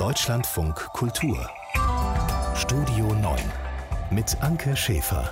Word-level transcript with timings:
Deutschlandfunk 0.00 0.76
Kultur 0.94 1.50
Studio 2.56 3.12
9 3.12 3.38
mit 4.10 4.34
Anke 4.40 4.74
Schäfer. 4.74 5.30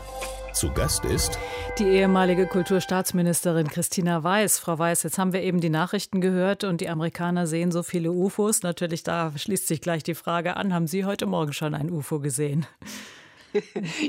Zu 0.53 0.71
Gast 0.75 1.07
ist 1.07 1.39
die 1.79 1.87
ehemalige 1.87 2.47
Kulturstaatsministerin 2.47 3.69
Christina 3.69 4.23
Weiß. 4.23 4.59
Frau 4.59 4.79
Weiß, 4.79 5.05
jetzt 5.05 5.17
haben 5.17 5.33
wir 5.33 5.41
eben 5.41 5.63
die 5.63 5.71
Nachrichten 5.71 6.21
gehört 6.21 6.65
und 6.65 6.83
die 6.83 6.91
Amerikaner 6.91 7.47
sehen 7.47 7.73
so 7.73 7.83
viele 7.83 8.13
UFOs. 8.13 8.63
Natürlich, 8.63 9.03
da 9.03 9.33
schließt 9.35 9.67
sich 9.67 9.81
gleich 9.81 10.03
die 10.03 10.15
Frage 10.15 10.59
an, 10.59 10.75
haben 10.75 10.87
Sie 10.87 11.07
heute 11.07 11.25
Morgen 11.25 11.55
schon 11.55 11.75
ein 11.75 11.91
UFO 11.91 12.21
gesehen? 12.21 12.67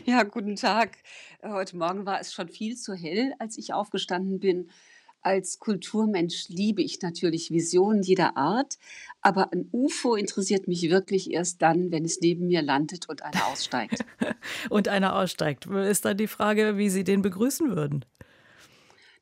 Ja, 0.06 0.24
guten 0.24 0.58
Tag. 0.58 0.98
Heute 1.42 1.78
Morgen 1.78 2.06
war 2.06 2.20
es 2.20 2.34
schon 2.34 2.50
viel 2.50 2.76
zu 2.76 2.94
hell, 2.94 3.34
als 3.40 3.58
ich 3.58 3.74
aufgestanden 3.74 4.42
bin. 4.42 4.70
Als 5.22 5.60
Kulturmensch 5.60 6.48
liebe 6.48 6.82
ich 6.82 7.02
natürlich 7.02 7.52
Visionen 7.52 8.02
jeder 8.04 8.38
Art, 8.38 8.78
aber 9.22 9.52
ein 9.52 9.68
UFO 9.72 10.16
interessiert 10.16 10.68
mich 10.68 10.90
wirklich 10.90 11.32
erst 11.32 11.62
dann, 11.62 11.92
wenn 11.92 12.06
es 12.06 12.20
neben 12.22 12.48
mir 12.48 12.62
landet 12.62 13.10
und 13.10 13.22
einer 13.22 13.48
aussteigt. 13.48 14.06
und 14.70 14.88
einer 14.88 15.16
aussteigt. 15.16 15.66
Ist 15.66 16.06
dann 16.06 16.18
die 16.18 16.28
Frage, 16.28 16.78
wie 16.78 16.90
Sie 16.90 17.04
den 17.04 17.22
begrüßen 17.22 17.76
würden? 17.76 18.06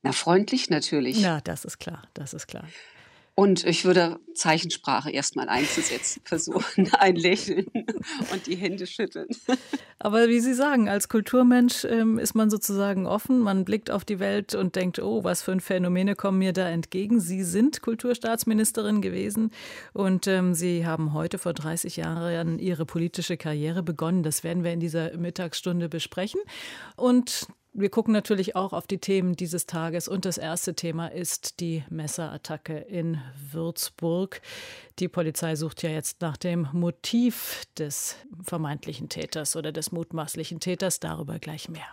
Na, 0.04 0.12
freundlich 0.12 0.70
natürlich. 0.70 1.20
Ja, 1.20 1.42
das 1.42 1.66
ist 1.66 1.80
klar, 1.80 2.04
das 2.14 2.34
ist 2.34 2.48
klar. 2.48 2.68
Und 3.40 3.66
ich 3.66 3.86
würde 3.86 4.20
Zeichensprache 4.34 5.12
erstmal 5.12 5.48
einzusetzen, 5.48 6.24
versuchen, 6.26 6.92
ein 7.00 7.16
Lächeln 7.16 7.68
und 8.34 8.48
die 8.48 8.56
Hände 8.56 8.88
schütteln. 8.88 9.28
Aber 10.00 10.28
wie 10.28 10.40
Sie 10.40 10.56
sagen, 10.56 10.90
als 10.90 11.08
Kulturmensch 11.08 11.86
ähm, 11.86 12.18
ist 12.18 12.34
man 12.34 12.50
sozusagen 12.50 13.06
offen, 13.06 13.38
man 13.38 13.64
blickt 13.64 13.92
auf 13.92 14.06
die 14.06 14.20
Welt 14.20 14.56
und 14.56 14.76
denkt, 14.76 14.98
oh, 14.98 15.24
was 15.24 15.44
für 15.44 15.52
ein 15.52 15.60
Phänomene 15.60 16.16
kommen 16.16 16.40
mir 16.40 16.52
da 16.52 16.68
entgegen. 16.68 17.20
Sie 17.20 17.44
sind 17.44 17.84
Kulturstaatsministerin 17.84 19.04
gewesen 19.04 19.52
und 19.94 20.26
ähm, 20.26 20.56
Sie 20.56 20.88
haben 20.88 21.14
heute 21.14 21.38
vor 21.38 21.54
30 21.54 21.96
Jahren 21.96 22.58
Ihre 22.58 22.88
politische 22.88 23.38
Karriere 23.38 23.84
begonnen. 23.84 24.24
Das 24.24 24.44
werden 24.44 24.64
wir 24.64 24.74
in 24.74 24.80
dieser 24.80 25.16
Mittagsstunde 25.16 25.90
besprechen. 25.90 26.42
Und 26.96 27.46
wir 27.80 27.90
gucken 27.90 28.12
natürlich 28.12 28.56
auch 28.56 28.74
auf 28.74 28.88
die 28.88 28.98
Themen 28.98 29.36
dieses 29.36 29.68
Tages 29.68 30.08
und 30.08 30.26
das 30.26 30.40
erste 30.40 30.74
Thema 30.74 31.12
ist 31.12 31.60
die 31.60 31.84
Messerattacke 31.92 32.76
in 32.76 33.22
Würzburg. 33.52 34.42
Die 34.98 35.08
Polizei 35.08 35.56
sucht 35.56 35.84
ja 35.84 35.92
jetzt 35.92 36.20
nach 36.22 36.38
dem 36.38 36.68
Motiv 36.74 37.66
des 37.78 38.16
vermeintlichen 38.42 39.10
Täters 39.10 39.56
oder 39.56 39.72
des 39.72 39.92
mutmaßlichen 39.92 40.60
Täters. 40.60 41.00
Darüber 41.00 41.38
gleich 41.38 41.70
mehr. 41.70 41.86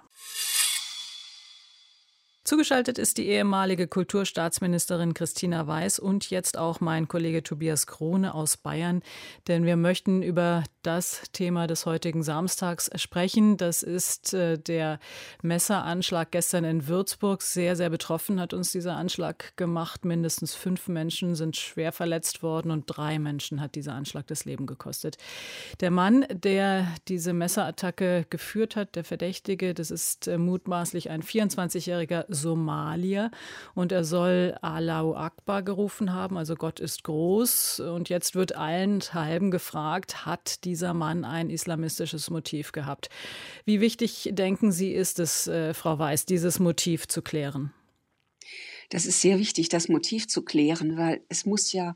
Zugeschaltet 2.45 2.99
ist 2.99 3.17
die 3.17 3.27
ehemalige 3.27 3.89
Kulturstaatsministerin 3.89 5.15
Christina 5.15 5.67
Weiß 5.67 5.99
und 5.99 6.29
jetzt 6.29 6.59
auch 6.59 6.79
mein 6.79 7.09
Kollege 7.09 7.43
Tobias 7.43 7.87
Krone 7.87 8.35
aus 8.35 8.59
Bayern, 8.59 9.03
denn 9.49 9.65
wir 9.65 9.79
möchten 9.79 10.23
über 10.23 10.63
das 10.83 11.23
Thema 11.33 11.67
des 11.67 11.87
heutigen 11.87 12.23
Samstags 12.23 12.91
sprechen. 12.97 13.57
Das 13.57 13.83
ist 13.83 14.35
äh, 14.35 14.59
der 14.59 14.99
Messeranschlag 15.41 16.33
gestern 16.33 16.65
in 16.65 16.87
Würzburg. 16.87 17.41
Sehr, 17.41 17.77
sehr 17.77 17.89
betroffen 17.89 18.39
hat 18.39 18.53
uns 18.53 18.73
dieser 18.73 18.97
Anschlag 18.97 19.57
gemacht. 19.57 20.05
Mindestens 20.05 20.55
fünf 20.55 20.89
Menschen 20.89 21.37
sind 21.37 21.57
schwer 21.57 21.93
verletzt 21.93 22.43
worden 22.43 22.71
und 22.71 22.85
drei 22.87 23.19
Menschen 23.19 23.63
hat 23.63 23.75
dieser 23.75 23.95
Anschlag 23.95 24.27
das 24.27 24.45
Leben 24.45 24.67
gekostet. 24.67 25.17
Der 25.81 25.91
Mann, 25.91 26.27
der 26.31 26.87
diese 27.09 27.33
Messerattacke 27.33 28.27
geführt 28.29 28.77
hat, 28.77 28.97
der 28.97 29.05
Verdächtige, 29.05 29.73
das 29.73 29.91
ist 29.91 30.29
äh, 30.29 30.37
mutmaßlich 30.37 31.09
ein 31.09 31.23
24-jähriger 31.23 32.27
Somalier 32.35 33.31
und 33.75 33.93
er 33.93 34.05
soll 34.05 34.57
Allahu 34.61 35.15
Akbar 35.15 35.63
gerufen 35.63 36.13
haben, 36.13 36.37
also 36.37 36.55
Gott 36.55 36.81
ist 36.81 37.05
groß. 37.05 37.81
Und 37.81 38.09
jetzt 38.09 38.35
wird 38.35 38.57
allenthalben 38.57 39.51
gefragt, 39.51 40.27
hat 40.27 40.65
dieser 40.65 40.95
Mann 40.95 41.25
ein 41.25 41.51
islamistisches 41.51 42.31
Motiv 42.31 42.73
gehabt? 42.73 43.09
Wie 43.65 43.81
wichtig 43.81 44.31
denken 44.33 44.73
Sie, 44.73 44.93
ist 44.93 45.19
es, 45.19 45.47
äh, 45.47 45.75
Frau 45.75 45.99
Weiß, 45.99 46.27
dieses 46.27 46.59
Motiv 46.59 47.09
zu 47.09 47.23
klären? 47.23 47.73
Das 48.91 49.07
ist 49.07 49.21
sehr 49.21 49.39
wichtig, 49.39 49.69
das 49.69 49.89
Motiv 49.89 50.29
zu 50.29 50.43
klären, 50.43 50.97
weil 50.97 51.23
es 51.29 51.47
muss 51.47 51.73
ja 51.73 51.95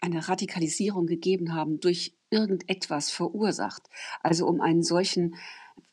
eine 0.00 0.28
Radikalisierung 0.28 1.06
gegeben 1.06 1.54
haben 1.54 1.80
durch 1.80 2.14
irgendetwas 2.30 3.10
verursacht. 3.10 3.82
Also 4.22 4.46
um 4.46 4.60
einen 4.60 4.82
solchen 4.82 5.36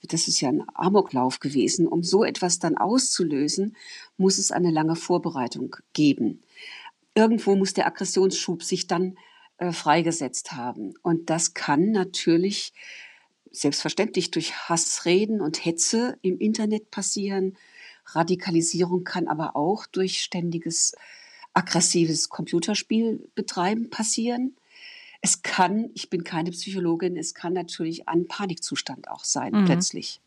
das 0.03 0.27
ist 0.27 0.41
ja 0.41 0.49
ein 0.49 0.63
Amoklauf 0.73 1.39
gewesen. 1.39 1.87
Um 1.87 2.03
so 2.03 2.23
etwas 2.23 2.59
dann 2.59 2.77
auszulösen, 2.77 3.75
muss 4.17 4.37
es 4.37 4.51
eine 4.51 4.71
lange 4.71 4.95
Vorbereitung 4.95 5.75
geben. 5.93 6.41
Irgendwo 7.13 7.55
muss 7.55 7.73
der 7.73 7.87
Aggressionsschub 7.87 8.63
sich 8.63 8.87
dann 8.87 9.17
äh, 9.57 9.71
freigesetzt 9.71 10.53
haben. 10.53 10.93
Und 11.03 11.29
das 11.29 11.53
kann 11.53 11.91
natürlich 11.91 12.73
selbstverständlich 13.51 14.31
durch 14.31 14.53
Hassreden 14.69 15.41
und 15.41 15.63
Hetze 15.65 16.17
im 16.21 16.39
Internet 16.39 16.89
passieren. 16.89 17.57
Radikalisierung 18.05 19.03
kann 19.03 19.27
aber 19.27 19.55
auch 19.55 19.85
durch 19.85 20.21
ständiges 20.21 20.93
aggressives 21.53 22.29
Computerspiel 22.29 23.29
betreiben 23.35 23.89
passieren. 23.89 24.55
Es 25.21 25.43
kann, 25.43 25.89
ich 25.93 26.09
bin 26.09 26.23
keine 26.23 26.51
Psychologin, 26.51 27.15
es 27.15 27.33
kann 27.33 27.53
natürlich 27.53 28.07
ein 28.09 28.27
Panikzustand 28.27 29.07
auch 29.09 29.23
sein, 29.23 29.53
mhm. 29.53 29.65
plötzlich. 29.65 30.19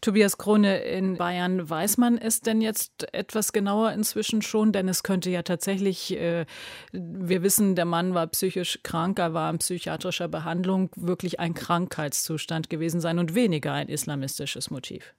Tobias 0.00 0.38
Krone 0.38 0.78
in 0.78 1.16
Bayern, 1.16 1.68
weiß 1.68 1.96
man 1.98 2.18
es 2.18 2.40
denn 2.40 2.60
jetzt 2.60 3.12
etwas 3.12 3.52
genauer 3.52 3.92
inzwischen 3.92 4.42
schon? 4.42 4.72
Denn 4.72 4.88
es 4.88 5.02
könnte 5.02 5.30
ja 5.30 5.42
tatsächlich, 5.42 6.16
äh, 6.16 6.46
wir 6.92 7.42
wissen, 7.42 7.74
der 7.74 7.84
Mann 7.84 8.14
war 8.14 8.26
psychisch 8.28 8.80
krank, 8.82 9.18
er 9.18 9.34
war 9.34 9.50
in 9.50 9.58
psychiatrischer 9.58 10.28
Behandlung, 10.28 10.90
wirklich 10.96 11.40
ein 11.40 11.54
Krankheitszustand 11.54 12.70
gewesen 12.70 13.00
sein 13.00 13.18
und 13.18 13.34
weniger 13.34 13.72
ein 13.72 13.88
islamistisches 13.88 14.70
Motiv. 14.70 15.14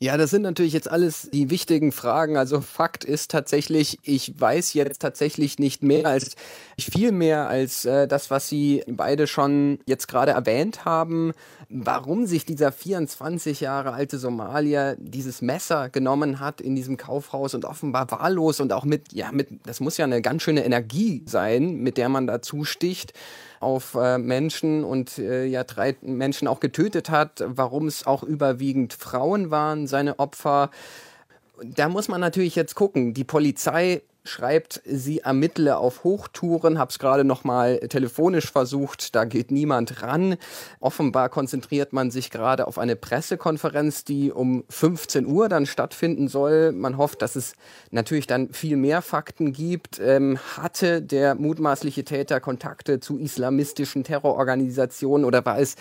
Ja, 0.00 0.16
das 0.16 0.30
sind 0.30 0.42
natürlich 0.42 0.74
jetzt 0.74 0.88
alles 0.88 1.28
die 1.32 1.50
wichtigen 1.50 1.90
Fragen. 1.90 2.36
Also 2.36 2.60
Fakt 2.60 3.02
ist 3.02 3.32
tatsächlich, 3.32 3.98
ich 4.04 4.40
weiß 4.40 4.74
jetzt 4.74 5.02
tatsächlich 5.02 5.58
nicht 5.58 5.82
mehr 5.82 6.06
als 6.06 6.36
viel 6.78 7.10
mehr 7.10 7.48
als 7.48 7.84
äh, 7.84 8.06
das, 8.06 8.30
was 8.30 8.48
Sie 8.48 8.84
beide 8.86 9.26
schon 9.26 9.80
jetzt 9.86 10.06
gerade 10.06 10.30
erwähnt 10.30 10.84
haben, 10.84 11.32
warum 11.68 12.26
sich 12.26 12.46
dieser 12.46 12.70
24 12.70 13.58
Jahre 13.58 13.92
alte 13.92 14.18
Somalier 14.18 14.96
dieses 15.00 15.42
Messer 15.42 15.88
genommen 15.88 16.38
hat 16.38 16.60
in 16.60 16.76
diesem 16.76 16.96
Kaufhaus 16.96 17.54
und 17.54 17.64
offenbar 17.64 18.08
wahllos 18.12 18.60
und 18.60 18.72
auch 18.72 18.84
mit, 18.84 19.12
ja, 19.12 19.32
mit, 19.32 19.48
das 19.66 19.80
muss 19.80 19.96
ja 19.96 20.04
eine 20.04 20.22
ganz 20.22 20.44
schöne 20.44 20.64
Energie 20.64 21.24
sein, 21.26 21.74
mit 21.74 21.96
der 21.96 22.08
man 22.08 22.28
da 22.28 22.40
zusticht 22.40 23.14
auf 23.60 23.94
äh, 23.94 24.18
Menschen 24.18 24.84
und 24.84 25.18
äh, 25.18 25.44
ja 25.44 25.64
drei 25.64 25.96
Menschen 26.02 26.48
auch 26.48 26.60
getötet 26.60 27.10
hat, 27.10 27.42
warum 27.44 27.86
es 27.86 28.06
auch 28.06 28.22
überwiegend 28.22 28.92
Frauen 28.92 29.50
waren, 29.50 29.86
seine 29.86 30.18
Opfer. 30.18 30.70
Da 31.62 31.88
muss 31.88 32.08
man 32.08 32.20
natürlich 32.20 32.54
jetzt 32.54 32.74
gucken. 32.74 33.14
Die 33.14 33.24
Polizei 33.24 34.02
schreibt, 34.28 34.80
sie 34.84 35.20
ermittle 35.20 35.78
auf 35.78 36.04
Hochtouren, 36.04 36.78
habe 36.78 36.90
es 36.90 36.98
gerade 36.98 37.24
noch 37.24 37.44
mal 37.44 37.78
telefonisch 37.80 38.50
versucht, 38.50 39.14
da 39.14 39.24
geht 39.24 39.50
niemand 39.50 40.02
ran. 40.02 40.36
Offenbar 40.80 41.28
konzentriert 41.28 41.92
man 41.92 42.10
sich 42.10 42.30
gerade 42.30 42.66
auf 42.66 42.78
eine 42.78 42.96
Pressekonferenz, 42.96 44.04
die 44.04 44.30
um 44.30 44.64
15 44.68 45.26
Uhr 45.26 45.48
dann 45.48 45.66
stattfinden 45.66 46.28
soll. 46.28 46.72
Man 46.72 46.96
hofft, 46.96 47.22
dass 47.22 47.36
es 47.36 47.54
natürlich 47.90 48.26
dann 48.26 48.52
viel 48.52 48.76
mehr 48.76 49.02
Fakten 49.02 49.52
gibt. 49.52 50.00
Ähm, 50.00 50.38
hatte 50.56 51.02
der 51.02 51.34
mutmaßliche 51.34 52.04
Täter 52.04 52.40
Kontakte 52.40 53.00
zu 53.00 53.18
islamistischen 53.18 54.04
Terrororganisationen 54.04 55.24
oder 55.24 55.44
war 55.44 55.58
es 55.58 55.76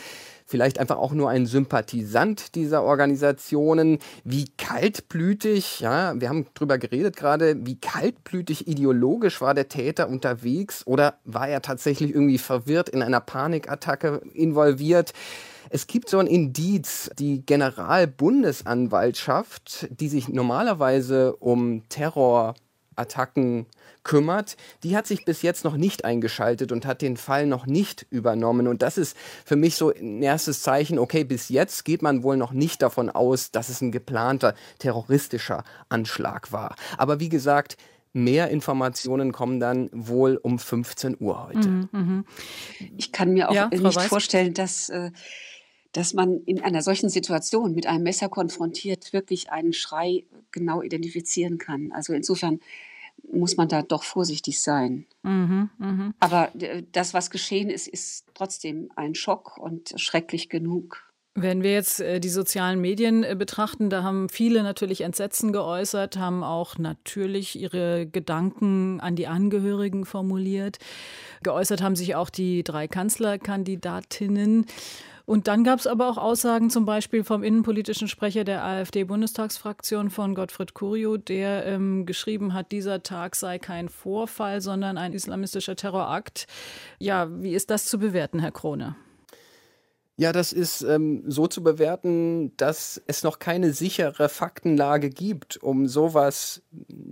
vielleicht 0.48 0.80
einfach 0.80 0.98
auch 0.98 1.12
nur 1.12 1.30
ein 1.30 1.46
Sympathisant 1.46 2.56
dieser 2.56 2.82
Organisationen. 2.84 4.00
Wie 4.24 4.46
kaltblütig, 4.58 5.82
ja, 5.82 6.20
wir 6.20 6.30
haben 6.30 6.48
drüber 6.54 6.78
geredet 6.78 7.18
gerade, 7.18 7.58
wie 7.66 7.76
kaltblütig 7.76 8.68
ideologisch 8.68 9.42
war 9.42 9.54
der 9.54 9.68
Täter 9.68 10.08
unterwegs 10.08 10.88
oder 10.88 11.16
war 11.26 11.50
er 11.50 11.62
tatsächlich 11.62 12.12
irgendwie 12.12 12.38
verwirrt 12.38 12.88
in 12.90 13.04
einer 13.04 13.20
Panikattacke 13.20 14.22
involviert? 14.34 15.12
Es 15.70 15.88
gibt 15.88 16.08
so 16.10 16.20
ein 16.20 16.28
Indiz, 16.28 17.10
die 17.20 17.46
Generalbundesanwaltschaft, 17.46 19.90
die 19.92 20.08
sich 20.08 20.30
normalerweise 20.30 21.36
um 21.36 21.84
Terrorattacken 21.90 23.66
kümmert, 24.08 24.58
die 24.84 24.96
hat 24.98 25.06
sich 25.06 25.26
bis 25.26 25.44
jetzt 25.44 25.64
noch 25.64 25.78
nicht 25.78 26.06
eingeschaltet 26.06 26.72
und 26.72 26.86
hat 26.88 27.04
den 27.04 27.18
Fall 27.18 27.46
noch 27.46 27.68
nicht 27.68 28.08
übernommen. 28.10 28.68
Und 28.68 28.82
das 28.82 28.98
ist 28.98 29.16
für 29.46 29.58
mich 29.58 29.76
so 29.76 29.94
ein 29.94 30.24
erstes 30.24 30.64
Zeichen, 30.64 30.98
okay, 30.98 31.24
bis 31.24 31.50
jetzt 31.50 31.86
geht 31.86 32.02
man 32.02 32.24
wohl 32.24 32.38
noch 32.38 32.54
nicht 32.54 32.82
davon 32.82 33.10
aus, 33.10 33.52
dass 33.52 33.70
es 33.70 33.82
ein 33.82 33.92
geplanter 33.92 34.56
terroristischer 34.80 35.64
Anschlag 35.90 36.52
war. 36.52 36.76
Aber 36.98 37.20
wie 37.20 37.30
gesagt, 37.30 37.78
Mehr 38.14 38.50
Informationen 38.50 39.32
kommen 39.32 39.60
dann 39.60 39.90
wohl 39.94 40.40
um 40.42 40.58
15 40.58 41.18
Uhr 41.20 41.50
heute. 41.50 41.68
Mhm, 41.68 41.90
mh. 41.92 42.24
Ich 42.98 43.12
kann 43.12 43.32
mir 43.32 43.48
auch 43.48 43.54
ja, 43.54 43.68
nicht 43.68 43.84
Weiß? 43.84 44.08
vorstellen, 44.08 44.56
dass, 44.56 44.90
äh, 44.90 45.12
dass 45.92 46.16
man 46.16 46.42
in 46.46 46.64
einer 46.64 46.82
solchen 46.82 47.10
Situation 47.10 47.76
mit 47.76 47.86
einem 47.86 48.02
Messer 48.02 48.28
konfrontiert 48.28 49.14
wirklich 49.14 49.52
einen 49.52 49.72
Schrei 49.72 50.24
genau 50.52 50.82
identifizieren 50.82 51.60
kann. 51.60 51.92
Also 51.92 52.14
insofern 52.14 52.60
muss 53.32 53.58
man 53.58 53.68
da 53.68 53.82
doch 53.82 54.04
vorsichtig 54.04 54.62
sein. 54.62 55.06
Mhm, 55.24 55.70
mh. 55.78 56.14
Aber 56.20 56.56
äh, 56.56 56.84
das, 56.92 57.14
was 57.14 57.30
geschehen 57.30 57.70
ist, 57.70 57.88
ist 57.88 58.26
trotzdem 58.34 58.90
ein 58.96 59.16
Schock 59.16 59.58
und 59.58 59.94
schrecklich 59.98 60.50
genug. 60.50 61.07
Wenn 61.40 61.62
wir 61.62 61.72
jetzt 61.72 62.02
äh, 62.02 62.20
die 62.20 62.30
sozialen 62.30 62.82
Medien 62.82 63.24
äh, 63.24 63.36
betrachten, 63.38 63.92
da 63.92 64.02
haben 64.02 64.28
viele 64.28 64.64
natürlich 64.64 65.02
Entsetzen 65.02 65.54
geäußert, 65.54 66.18
haben 66.18 66.44
auch 66.44 66.80
natürlich 66.80 67.60
ihre 67.60 68.08
Gedanken 68.08 69.00
an 69.02 69.16
die 69.16 69.28
Angehörigen 69.28 70.06
formuliert. 70.06 70.80
Geäußert 71.44 71.84
haben 71.84 71.96
sich 71.96 72.16
auch 72.16 72.32
die 72.32 72.64
drei 72.64 72.88
Kanzlerkandidatinnen. 72.88 74.66
Und 75.26 75.48
dann 75.48 75.64
gab 75.64 75.78
es 75.78 75.86
aber 75.86 76.10
auch 76.10 76.18
Aussagen 76.18 76.72
zum 76.72 76.86
Beispiel 76.86 77.24
vom 77.24 77.44
innenpolitischen 77.44 78.08
Sprecher 78.08 78.44
der 78.44 78.64
AfD-Bundestagsfraktion 78.64 80.10
von 80.10 80.34
Gottfried 80.34 80.74
Curio, 80.74 81.18
der 81.18 81.68
ähm, 81.68 82.08
geschrieben 82.08 82.56
hat, 82.56 82.72
dieser 82.72 83.04
Tag 83.04 83.36
sei 83.36 83.60
kein 83.60 83.90
Vorfall, 83.90 84.60
sondern 84.60 84.98
ein 84.98 85.14
islamistischer 85.14 85.76
Terrorakt. 85.76 86.48
Ja, 86.98 87.28
wie 87.30 87.54
ist 87.54 87.70
das 87.70 87.86
zu 87.86 88.00
bewerten, 88.00 88.40
Herr 88.40 88.52
Krone? 88.52 88.96
Ja, 90.20 90.32
das 90.32 90.52
ist 90.52 90.82
ähm, 90.82 91.22
so 91.28 91.46
zu 91.46 91.62
bewerten, 91.62 92.52
dass 92.58 93.00
es 93.06 93.22
noch 93.22 93.38
keine 93.38 93.72
sichere 93.72 94.30
Faktenlage 94.30 95.12
gibt, 95.12 95.58
um 95.58 95.88
sowas 95.88 96.64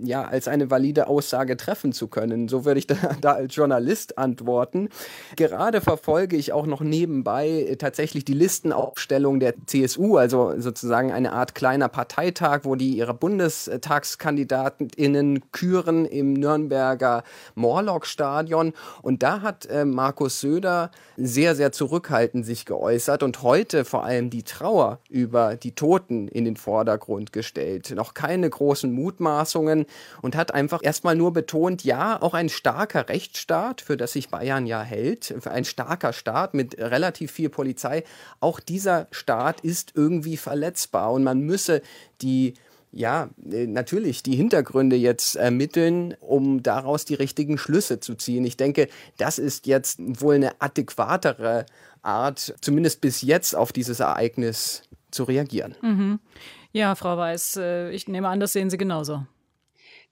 ja 0.02 0.24
als 0.24 0.48
eine 0.48 0.72
valide 0.72 1.06
Aussage 1.06 1.56
treffen 1.56 1.92
zu 1.92 2.08
können. 2.08 2.48
So 2.48 2.64
würde 2.64 2.80
ich 2.80 2.86
da, 2.88 2.96
da 3.20 3.34
als 3.34 3.54
Journalist 3.54 4.18
antworten. 4.18 4.88
Gerade 5.36 5.80
verfolge 5.80 6.34
ich 6.34 6.52
auch 6.52 6.66
noch 6.66 6.80
nebenbei 6.80 7.48
äh, 7.48 7.76
tatsächlich 7.76 8.24
die 8.24 8.34
Listenaufstellung 8.34 9.38
der 9.38 9.54
CSU, 9.66 10.16
also 10.16 10.54
sozusagen 10.58 11.12
eine 11.12 11.30
Art 11.30 11.54
kleiner 11.54 11.88
Parteitag, 11.88 12.62
wo 12.64 12.74
die 12.74 12.96
ihre 12.96 13.14
Bundestagskandidatinnen 13.14 15.52
küren 15.52 16.06
im 16.06 16.32
Nürnberger 16.32 17.22
Morlock-Stadion. 17.54 18.72
Und 19.02 19.22
da 19.22 19.42
hat 19.42 19.66
äh, 19.66 19.84
Markus 19.84 20.40
Söder 20.40 20.90
sehr, 21.16 21.54
sehr 21.54 21.70
zurückhaltend 21.70 22.44
sich 22.44 22.66
geäußert 22.66 22.95
geäußert 22.96 23.22
und 23.22 23.42
heute 23.42 23.84
vor 23.84 24.04
allem 24.04 24.30
die 24.30 24.42
Trauer 24.42 25.00
über 25.10 25.56
die 25.56 25.72
Toten 25.72 26.28
in 26.28 26.46
den 26.46 26.56
Vordergrund 26.56 27.30
gestellt. 27.30 27.90
Noch 27.94 28.14
keine 28.14 28.48
großen 28.48 28.90
Mutmaßungen 28.90 29.84
und 30.22 30.34
hat 30.34 30.54
einfach 30.54 30.80
erstmal 30.82 31.14
nur 31.14 31.34
betont, 31.34 31.84
ja, 31.84 32.20
auch 32.22 32.32
ein 32.32 32.48
starker 32.48 33.10
Rechtsstaat, 33.10 33.82
für 33.82 33.98
das 33.98 34.12
sich 34.12 34.30
Bayern 34.30 34.66
ja 34.66 34.82
hält, 34.82 35.34
ein 35.46 35.66
starker 35.66 36.14
Staat 36.14 36.54
mit 36.54 36.78
relativ 36.78 37.32
viel 37.32 37.50
Polizei, 37.50 38.02
auch 38.40 38.60
dieser 38.60 39.08
Staat 39.10 39.60
ist 39.60 39.92
irgendwie 39.94 40.38
verletzbar 40.38 41.12
und 41.12 41.22
man 41.22 41.40
müsse 41.40 41.82
die 42.22 42.54
ja, 42.96 43.28
äh, 43.50 43.66
natürlich 43.66 44.22
die 44.22 44.36
Hintergründe 44.36 44.96
jetzt 44.96 45.36
ermitteln, 45.36 46.14
um 46.20 46.62
daraus 46.62 47.04
die 47.04 47.14
richtigen 47.14 47.58
Schlüsse 47.58 48.00
zu 48.00 48.14
ziehen. 48.14 48.44
Ich 48.44 48.56
denke, 48.56 48.88
das 49.18 49.38
ist 49.38 49.66
jetzt 49.66 49.98
wohl 50.00 50.36
eine 50.36 50.60
adäquatere 50.60 51.66
Art, 52.06 52.54
zumindest 52.60 53.00
bis 53.00 53.22
jetzt, 53.22 53.54
auf 53.54 53.72
dieses 53.72 54.00
Ereignis 54.00 54.82
zu 55.10 55.24
reagieren. 55.24 55.74
Mhm. 55.82 56.20
Ja, 56.72 56.94
Frau 56.94 57.16
Weiß, 57.16 57.56
äh, 57.56 57.90
ich 57.90 58.06
nehme 58.06 58.28
an, 58.28 58.40
das 58.40 58.52
sehen 58.52 58.70
Sie 58.70 58.76
genauso. 58.76 59.26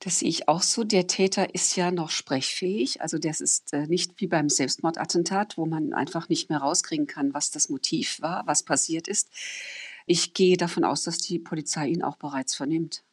Das 0.00 0.18
sehe 0.18 0.28
ich 0.28 0.48
auch 0.48 0.62
so. 0.62 0.84
Der 0.84 1.06
Täter 1.06 1.54
ist 1.54 1.76
ja 1.76 1.90
noch 1.90 2.10
sprechfähig. 2.10 3.00
Also 3.00 3.18
das 3.18 3.40
ist 3.40 3.72
äh, 3.72 3.86
nicht 3.86 4.20
wie 4.20 4.26
beim 4.26 4.48
Selbstmordattentat, 4.48 5.56
wo 5.56 5.66
man 5.66 5.94
einfach 5.94 6.28
nicht 6.28 6.50
mehr 6.50 6.58
rauskriegen 6.58 7.06
kann, 7.06 7.32
was 7.32 7.50
das 7.50 7.68
Motiv 7.68 8.20
war, 8.20 8.46
was 8.46 8.64
passiert 8.64 9.08
ist. 9.08 9.30
Ich 10.06 10.34
gehe 10.34 10.56
davon 10.56 10.84
aus, 10.84 11.04
dass 11.04 11.18
die 11.18 11.38
Polizei 11.38 11.86
ihn 11.88 12.02
auch 12.02 12.16
bereits 12.16 12.54
vernimmt. 12.54 13.03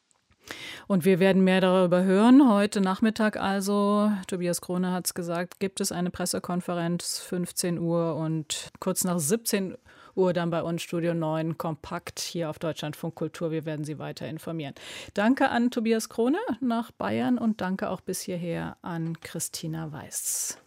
Und 0.88 1.06
wir 1.06 1.20
werden 1.20 1.44
mehr 1.44 1.62
darüber 1.62 2.04
hören. 2.04 2.50
Heute 2.50 2.82
Nachmittag 2.82 3.38
also, 3.38 4.12
Tobias 4.28 4.62
Krone 4.62 4.92
hat 4.92 5.06
es 5.06 5.14
gesagt, 5.14 5.60
gibt 5.60 5.82
es 5.82 5.92
eine 5.92 6.12
Pressekonferenz, 6.12 7.20
15 7.20 7.80
Uhr 7.80 8.16
und 8.16 8.72
kurz 8.80 9.04
nach 9.04 9.20
17 9.20 9.78
Uhr 10.16 10.34
dann 10.34 10.50
bei 10.50 10.62
uns 10.62 10.82
Studio 10.82 11.14
9 11.14 11.58
kompakt 11.58 12.20
hier 12.20 12.50
auf 12.50 12.60
Deutschlandfunk 12.60 13.16
Kultur. 13.16 13.52
Wir 13.52 13.66
werden 13.66 13.86
Sie 13.86 14.00
weiter 14.00 14.28
informieren. 14.28 14.76
Danke 15.14 15.50
an 15.50 15.72
Tobias 15.72 16.10
Krone 16.10 16.40
nach 16.60 16.92
Bayern 16.92 17.38
und 17.38 17.62
danke 17.62 17.90
auch 17.90 18.02
bis 18.02 18.22
hierher 18.22 18.78
an 18.82 19.20
Christina 19.22 19.92
Weiß. 19.92 20.58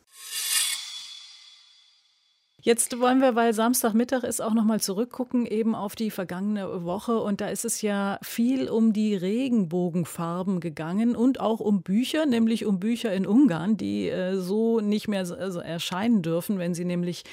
Jetzt 2.64 2.98
wollen 2.98 3.20
wir, 3.20 3.34
weil 3.34 3.52
Samstagmittag 3.52 4.24
ist, 4.24 4.40
auch 4.40 4.54
nochmal 4.54 4.80
zurückgucken 4.80 5.44
eben 5.44 5.74
auf 5.74 5.96
die 5.96 6.10
vergangene 6.10 6.82
Woche. 6.82 7.20
Und 7.20 7.42
da 7.42 7.48
ist 7.48 7.66
es 7.66 7.82
ja 7.82 8.18
viel 8.22 8.70
um 8.70 8.94
die 8.94 9.14
Regenbogenfarben 9.14 10.60
gegangen 10.60 11.14
und 11.14 11.40
auch 11.40 11.60
um 11.60 11.82
Bücher, 11.82 12.24
nämlich 12.24 12.64
um 12.64 12.80
Bücher 12.80 13.12
in 13.12 13.26
Ungarn, 13.26 13.76
die 13.76 14.08
äh, 14.08 14.36
so 14.36 14.80
nicht 14.80 15.08
mehr 15.08 15.20
also 15.20 15.60
erscheinen 15.60 16.22
dürfen. 16.22 16.58
Wenn 16.58 16.72
sie 16.72 16.86
nämlich 16.86 17.24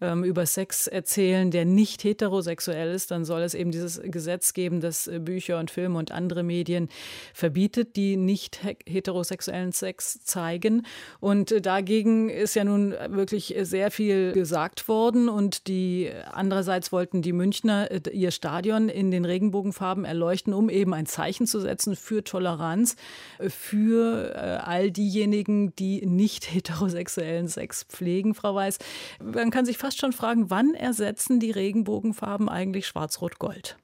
ähm, 0.00 0.24
über 0.24 0.44
Sex 0.44 0.88
erzählen, 0.88 1.52
der 1.52 1.66
nicht 1.66 2.02
heterosexuell 2.02 2.92
ist, 2.92 3.12
dann 3.12 3.24
soll 3.24 3.42
es 3.42 3.54
eben 3.54 3.70
dieses 3.70 4.02
Gesetz 4.02 4.54
geben, 4.54 4.80
das 4.80 5.06
äh, 5.06 5.20
Bücher 5.20 5.60
und 5.60 5.70
Filme 5.70 6.00
und 6.00 6.10
andere 6.10 6.42
Medien 6.42 6.88
verbietet, 7.32 7.94
die 7.94 8.16
nicht 8.16 8.58
heterosexuellen 8.86 9.70
Sex 9.70 10.24
zeigen. 10.24 10.84
Und 11.20 11.52
äh, 11.52 11.60
dagegen 11.60 12.28
ist 12.28 12.56
ja 12.56 12.64
nun 12.64 12.90
wirklich 13.10 13.54
sehr 13.60 13.92
viel 13.92 14.32
gesagt 14.32 14.79
worden 14.88 15.28
und 15.28 15.66
die 15.66 16.10
andererseits 16.30 16.92
wollten 16.92 17.22
die 17.22 17.32
Münchner 17.32 17.90
äh, 17.90 18.00
ihr 18.10 18.30
Stadion 18.30 18.88
in 18.88 19.10
den 19.10 19.24
Regenbogenfarben 19.24 20.04
erleuchten, 20.04 20.52
um 20.52 20.68
eben 20.68 20.94
ein 20.94 21.06
Zeichen 21.06 21.46
zu 21.46 21.60
setzen 21.60 21.96
für 21.96 22.24
Toleranz, 22.24 22.96
äh, 23.38 23.48
für 23.50 24.34
äh, 24.34 24.38
all 24.64 24.90
diejenigen, 24.90 25.74
die 25.76 26.04
nicht 26.06 26.52
heterosexuellen 26.52 27.48
Sex 27.48 27.84
pflegen, 27.84 28.34
Frau 28.34 28.54
Weiß. 28.54 28.78
Man 29.22 29.50
kann 29.50 29.64
sich 29.64 29.78
fast 29.78 29.98
schon 29.98 30.12
fragen, 30.12 30.50
wann 30.50 30.74
ersetzen 30.74 31.40
die 31.40 31.50
Regenbogenfarben 31.50 32.48
eigentlich 32.48 32.86
Schwarz-Rot-Gold? 32.86 33.76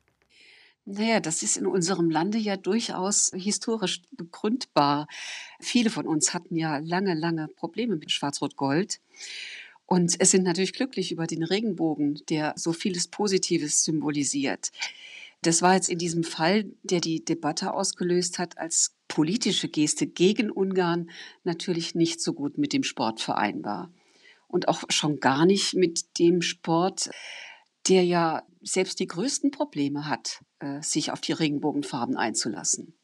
Naja, 0.88 1.19
das 1.19 1.43
ist 1.43 1.56
in 1.56 1.66
unserem 1.66 2.10
Lande 2.10 2.38
ja 2.38 2.56
durchaus 2.56 3.32
historisch 3.34 4.02
begründbar. 4.12 5.08
Viele 5.58 5.90
von 5.90 6.06
uns 6.06 6.32
hatten 6.32 6.54
ja 6.54 6.78
lange, 6.78 7.14
lange 7.14 7.48
Probleme 7.48 7.96
mit 7.96 8.12
Schwarz-Rot-Gold. 8.12 9.00
Und 9.86 10.16
es 10.18 10.32
sind 10.32 10.42
natürlich 10.42 10.72
glücklich 10.72 11.12
über 11.12 11.26
den 11.26 11.44
Regenbogen, 11.44 12.20
der 12.28 12.54
so 12.56 12.72
vieles 12.72 13.08
Positives 13.08 13.84
symbolisiert. 13.84 14.70
Das 15.42 15.62
war 15.62 15.74
jetzt 15.74 15.88
in 15.88 15.98
diesem 15.98 16.24
Fall, 16.24 16.66
der 16.82 17.00
die 17.00 17.24
Debatte 17.24 17.72
ausgelöst 17.72 18.38
hat, 18.38 18.58
als 18.58 18.96
politische 19.06 19.68
Geste 19.68 20.06
gegen 20.08 20.50
Ungarn 20.50 21.10
natürlich 21.44 21.94
nicht 21.94 22.20
so 22.20 22.32
gut 22.32 22.58
mit 22.58 22.72
dem 22.72 22.82
Sport 22.82 23.20
vereinbar. 23.20 23.92
Und 24.48 24.68
auch 24.68 24.82
schon 24.88 25.20
gar 25.20 25.46
nicht 25.46 25.74
mit 25.74 26.18
dem 26.18 26.42
Sport, 26.42 27.10
der 27.88 28.05
ja 28.05 28.43
selbst 28.62 28.98
die 28.98 29.06
größten 29.06 29.52
Probleme 29.52 30.08
hat, 30.08 30.40
äh, 30.58 30.82
sich 30.82 31.12
auf 31.12 31.20
die 31.20 31.32
Regenbogenfarben 31.32 32.16
einzulassen. 32.16 32.94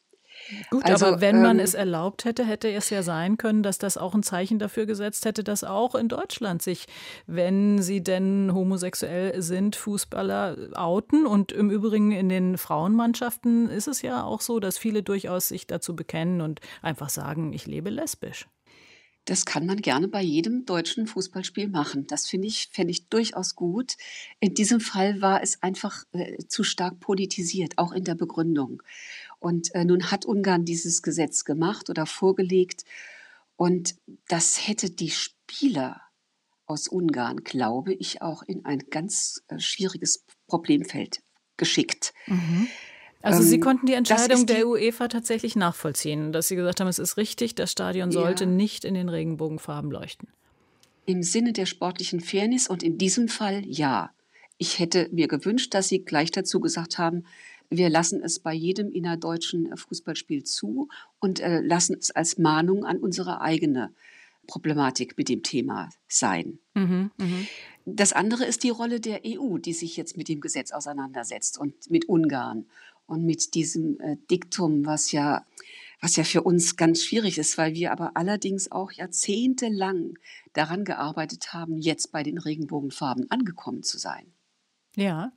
Gut, 0.71 0.85
also, 0.85 1.07
aber 1.07 1.21
wenn 1.21 1.43
man 1.43 1.59
ähm, 1.59 1.65
es 1.65 1.75
erlaubt 1.75 2.25
hätte, 2.25 2.45
hätte 2.45 2.71
es 2.71 2.91
ja 2.91 3.03
sein 3.03 3.37
können, 3.37 3.63
dass 3.63 3.79
das 3.79 3.97
auch 3.97 4.15
ein 4.15 4.23
Zeichen 4.23 4.59
dafür 4.59 4.87
gesetzt 4.87 5.25
hätte, 5.25 5.45
dass 5.45 5.65
auch 5.65 5.95
in 5.95 6.09
Deutschland 6.09 6.63
sich, 6.63 6.87
wenn 7.27 7.81
sie 7.81 8.03
denn 8.03 8.53
homosexuell 8.53 9.41
sind, 9.41 9.77
Fußballer 9.77 10.71
outen. 10.75 11.27
Und 11.27 11.53
im 11.53 11.71
Übrigen 11.71 12.13
in 12.13 12.29
den 12.29 12.59
Frauenmannschaften 12.59 13.69
ist 13.69 13.89
es 13.89 14.03
ja 14.03 14.25
auch 14.25 14.41
so, 14.41 14.61
dass 14.61 14.79
viele 14.79 15.03
durchaus 15.03 15.49
sich 15.49 15.67
dazu 15.67 15.97
bekennen 15.97 16.41
und 16.41 16.61
einfach 16.83 17.09
sagen, 17.09 17.53
ich 17.53 17.67
lebe 17.67 17.91
lesbisch. 17.91 18.47
Das 19.25 19.45
kann 19.45 19.67
man 19.67 19.77
gerne 19.81 20.09
bei 20.09 20.21
jedem 20.21 20.65
deutschen 20.65 21.07
Fußballspiel 21.07 21.69
machen. 21.69 22.09
Das 22.09 22.27
finde 22.27 22.49
ich, 22.49 22.71
fände 22.73 22.91
ich 22.91 23.09
durchaus 23.09 23.55
gut. 23.55 23.97
In 24.41 24.55
diesem 24.55 24.81
Fall 24.81 25.21
war 25.21 25.45
es 25.45 25.63
einfach 25.63 26.05
äh, 26.13 26.39
zu 26.49 26.65
stark 26.65 26.99
politisiert, 26.99 27.79
auch 27.79 27.93
in 27.93 28.03
der 28.03 28.17
Begründung. 28.17 28.83
Und 29.43 29.75
äh, 29.75 29.85
nun 29.85 30.13
hat 30.13 30.25
Ungarn 30.25 30.65
dieses 30.65 31.03
Gesetz 31.03 31.45
gemacht 31.45 31.91
oder 31.91 32.07
vorgelegt. 32.07 32.85
Und 33.57 33.97
das 34.29 34.69
hätte 34.69 34.89
die 34.89 35.11
Spieler 35.11 36.01
aus 36.67 36.87
Ungarn, 36.87 37.39
glaube 37.43 37.93
ich, 37.93 38.23
auch 38.23 38.45
in 38.45 38.65
ein 38.65 38.85
ganz 38.89 39.43
äh, 39.49 39.59
schwieriges 39.59 40.25
Problemfeld 40.47 41.23
geschickt. 41.57 42.15
Mhm. 42.27 42.69
Also 43.21 43.43
Sie 43.43 43.57
ähm, 43.57 43.61
konnten 43.61 43.87
die 43.87 43.95
Entscheidung 43.95 44.47
die 44.47 44.55
der 44.55 44.69
UEFA 44.69 45.09
tatsächlich 45.09 45.57
nachvollziehen, 45.57 46.33
dass 46.33 46.47
Sie 46.47 46.57
gesagt 46.57 46.81
haben, 46.81 46.89
es 46.89 47.01
ist 47.01 47.17
richtig, 47.17 47.57
das 47.57 47.73
Stadion 47.73 48.13
sollte 48.13 48.45
ja. 48.45 48.51
nicht 48.51 48.85
in 48.85 48.95
den 48.95 49.09
Regenbogenfarben 49.09 49.91
leuchten. 49.91 50.29
Im 51.05 51.25
Sinne 51.25 51.53
der 51.53 51.67
sportlichen 51.67 52.21
Fairness 52.21 52.69
und 52.69 52.85
in 52.85 52.97
diesem 52.97 53.27
Fall 53.27 53.65
ja. 53.67 54.11
Ich 54.57 54.79
hätte 54.79 55.09
mir 55.11 55.27
gewünscht, 55.27 55.75
dass 55.75 55.89
Sie 55.89 56.05
gleich 56.05 56.31
dazu 56.31 56.61
gesagt 56.61 56.99
haben, 56.99 57.25
wir 57.77 57.91
lassen 57.91 58.23
es 58.23 58.39
bei 58.39 58.53
jedem 58.53 58.91
innerdeutschen 58.91 59.73
äh, 59.73 59.77
Fußballspiel 59.77 60.45
zu 60.45 60.89
und 61.21 61.41
äh, 61.41 61.61
lassen 61.61 61.97
es 61.99 62.11
als 62.11 62.39
Mahnung 62.39 62.85
an 62.85 62.99
unsere 62.99 63.41
eigene 63.41 63.93
Problematik 64.47 65.17
mit 65.17 65.29
dem 65.29 65.43
Thema 65.43 65.89
sein. 66.09 66.59
Mhm, 66.75 67.11
mh. 67.17 67.47
Das 67.85 68.13
andere 68.13 68.45
ist 68.45 68.63
die 68.63 68.71
Rolle 68.71 69.01
der 69.01 69.23
EU, 69.27 69.59
die 69.59 69.73
sich 69.73 69.97
jetzt 69.97 70.17
mit 70.17 70.29
dem 70.29 70.41
Gesetz 70.41 70.73
auseinandersetzt 70.73 71.59
und 71.59 71.91
mit 71.91 72.09
Ungarn 72.09 72.67
und 73.07 73.25
mit 73.25 73.55
diesem 73.55 74.01
äh, 74.01 74.17
Diktum, 74.31 74.87
was 74.87 75.13
ja 75.13 75.45
was 76.03 76.17
ja 76.17 76.25
für 76.25 76.43
uns 76.43 76.77
ganz 76.77 77.05
schwierig 77.05 77.39
ist, 77.39 77.57
weil 77.57 77.75
wir 77.75 77.93
aber 77.93 78.17
allerdings 78.17 78.73
auch 78.73 78.91
jahrzehntelang 78.91 80.19
daran 80.53 80.85
gearbeitet 80.85 81.53
haben, 81.53 81.79
jetzt 81.79 82.11
bei 82.11 82.25
den 82.25 82.39
Regenbogenfarben 82.39 83.31
angekommen 83.31 83.85
zu 83.85 83.99
sein. 83.99 84.33
Ja, 84.97 85.33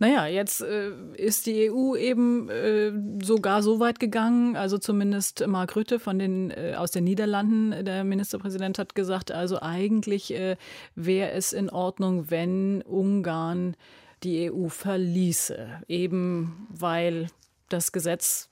naja, 0.00 0.26
jetzt 0.26 0.62
äh, 0.62 0.92
ist 1.14 1.44
die 1.44 1.70
EU 1.70 1.94
eben 1.94 2.48
äh, 2.48 2.90
sogar 3.22 3.62
so 3.62 3.80
weit 3.80 4.00
gegangen, 4.00 4.56
also 4.56 4.78
zumindest 4.78 5.46
Mark 5.46 5.76
Rutte 5.76 6.00
von 6.00 6.18
den, 6.18 6.50
äh, 6.50 6.74
aus 6.74 6.90
den 6.90 7.04
Niederlanden, 7.04 7.84
der 7.84 8.02
Ministerpräsident 8.04 8.78
hat 8.78 8.94
gesagt, 8.94 9.30
also 9.30 9.60
eigentlich 9.60 10.32
äh, 10.32 10.56
wäre 10.94 11.32
es 11.32 11.52
in 11.52 11.68
Ordnung, 11.68 12.30
wenn 12.30 12.80
Ungarn 12.80 13.76
die 14.22 14.50
EU 14.50 14.68
verließe, 14.68 15.82
eben 15.86 16.66
weil 16.70 17.28
das 17.68 17.92
Gesetz 17.92 18.48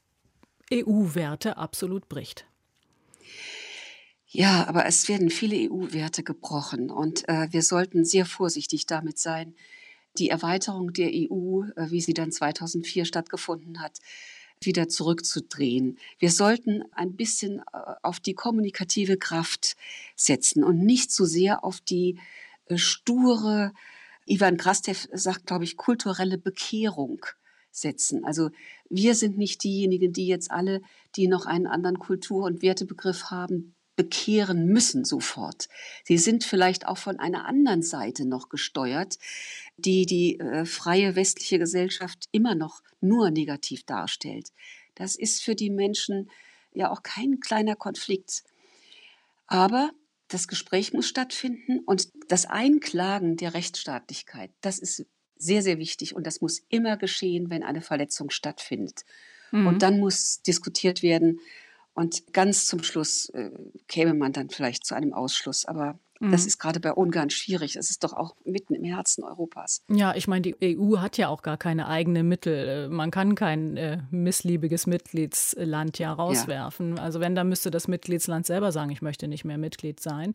EU-Werte 0.70 1.56
absolut 1.56 2.10
bricht. 2.10 2.44
Ja, 4.26 4.68
aber 4.68 4.84
es 4.84 5.08
werden 5.08 5.30
viele 5.30 5.56
EU-Werte 5.70 6.22
gebrochen 6.22 6.90
und 6.90 7.26
äh, 7.26 7.48
wir 7.50 7.62
sollten 7.62 8.04
sehr 8.04 8.26
vorsichtig 8.26 8.84
damit 8.84 9.18
sein, 9.18 9.54
die 10.18 10.30
Erweiterung 10.30 10.92
der 10.92 11.10
EU, 11.12 11.62
äh, 11.76 11.90
wie 11.90 12.00
sie 12.00 12.14
dann 12.14 12.32
2004 12.32 13.04
stattgefunden 13.04 13.80
hat, 13.80 13.98
wieder 14.60 14.88
zurückzudrehen. 14.88 15.98
Wir 16.18 16.30
sollten 16.30 16.82
ein 16.92 17.14
bisschen 17.16 17.60
äh, 17.60 17.78
auf 18.02 18.20
die 18.20 18.34
kommunikative 18.34 19.16
Kraft 19.16 19.76
setzen 20.16 20.64
und 20.64 20.84
nicht 20.84 21.12
so 21.12 21.24
sehr 21.24 21.64
auf 21.64 21.80
die 21.80 22.18
äh, 22.66 22.76
sture, 22.76 23.72
Ivan 24.26 24.56
Krastev 24.56 25.08
sagt, 25.12 25.46
glaube 25.46 25.64
ich, 25.64 25.76
kulturelle 25.76 26.38
Bekehrung 26.38 27.24
setzen. 27.70 28.24
Also 28.24 28.50
wir 28.90 29.14
sind 29.14 29.38
nicht 29.38 29.62
diejenigen, 29.64 30.12
die 30.12 30.26
jetzt 30.26 30.50
alle, 30.50 30.82
die 31.16 31.28
noch 31.28 31.46
einen 31.46 31.66
anderen 31.66 31.98
Kultur- 31.98 32.44
und 32.44 32.62
Wertebegriff 32.62 33.24
haben, 33.24 33.74
bekehren 33.98 34.68
müssen 34.68 35.04
sofort. 35.04 35.68
Sie 36.04 36.18
sind 36.18 36.44
vielleicht 36.44 36.86
auch 36.86 36.98
von 36.98 37.18
einer 37.18 37.46
anderen 37.46 37.82
Seite 37.82 38.26
noch 38.26 38.48
gesteuert, 38.48 39.18
die 39.76 40.06
die 40.06 40.38
äh, 40.38 40.64
freie 40.64 41.16
westliche 41.16 41.58
Gesellschaft 41.58 42.26
immer 42.30 42.54
noch 42.54 42.80
nur 43.00 43.32
negativ 43.32 43.82
darstellt. 43.82 44.52
Das 44.94 45.16
ist 45.16 45.42
für 45.42 45.56
die 45.56 45.70
Menschen 45.70 46.30
ja 46.72 46.92
auch 46.92 47.02
kein 47.02 47.40
kleiner 47.40 47.74
Konflikt. 47.74 48.44
Aber 49.48 49.90
das 50.28 50.46
Gespräch 50.46 50.92
muss 50.92 51.08
stattfinden 51.08 51.80
und 51.80 52.08
das 52.28 52.46
Einklagen 52.46 53.36
der 53.36 53.52
Rechtsstaatlichkeit, 53.52 54.52
das 54.60 54.78
ist 54.78 55.06
sehr, 55.36 55.62
sehr 55.62 55.78
wichtig 55.78 56.14
und 56.14 56.24
das 56.24 56.40
muss 56.40 56.62
immer 56.68 56.96
geschehen, 56.96 57.50
wenn 57.50 57.64
eine 57.64 57.80
Verletzung 57.80 58.30
stattfindet. 58.30 59.04
Mhm. 59.50 59.66
Und 59.66 59.82
dann 59.82 59.98
muss 59.98 60.40
diskutiert 60.42 61.02
werden, 61.02 61.40
und 61.98 62.32
ganz 62.32 62.66
zum 62.66 62.84
Schluss 62.84 63.28
äh, 63.30 63.50
käme 63.88 64.14
man 64.14 64.32
dann 64.32 64.50
vielleicht 64.50 64.86
zu 64.86 64.94
einem 64.94 65.12
Ausschluss. 65.12 65.64
Aber. 65.64 65.98
Das 66.20 66.46
ist 66.46 66.58
gerade 66.58 66.80
bei 66.80 66.92
Ungarn 66.92 67.30
schwierig. 67.30 67.76
Es 67.76 67.90
ist 67.90 68.02
doch 68.02 68.12
auch 68.12 68.34
mitten 68.44 68.74
im 68.74 68.84
Herzen 68.84 69.22
Europas. 69.22 69.82
Ja, 69.88 70.14
ich 70.14 70.26
meine, 70.26 70.42
die 70.42 70.78
EU 70.78 70.98
hat 70.98 71.16
ja 71.16 71.28
auch 71.28 71.42
gar 71.42 71.56
keine 71.56 71.86
eigenen 71.86 72.26
Mittel. 72.26 72.86
Äh, 72.86 72.88
man 72.88 73.10
kann 73.10 73.34
kein 73.34 73.76
äh, 73.76 73.98
missliebiges 74.10 74.86
Mitgliedsland 74.86 75.98
ja 75.98 76.12
rauswerfen. 76.12 76.96
Ja. 76.96 77.02
Also 77.02 77.20
wenn, 77.20 77.34
dann 77.34 77.48
müsste 77.48 77.70
das 77.70 77.86
Mitgliedsland 77.86 78.46
selber 78.46 78.72
sagen, 78.72 78.90
ich 78.90 79.00
möchte 79.00 79.28
nicht 79.28 79.44
mehr 79.44 79.58
Mitglied 79.58 80.00
sein. 80.00 80.32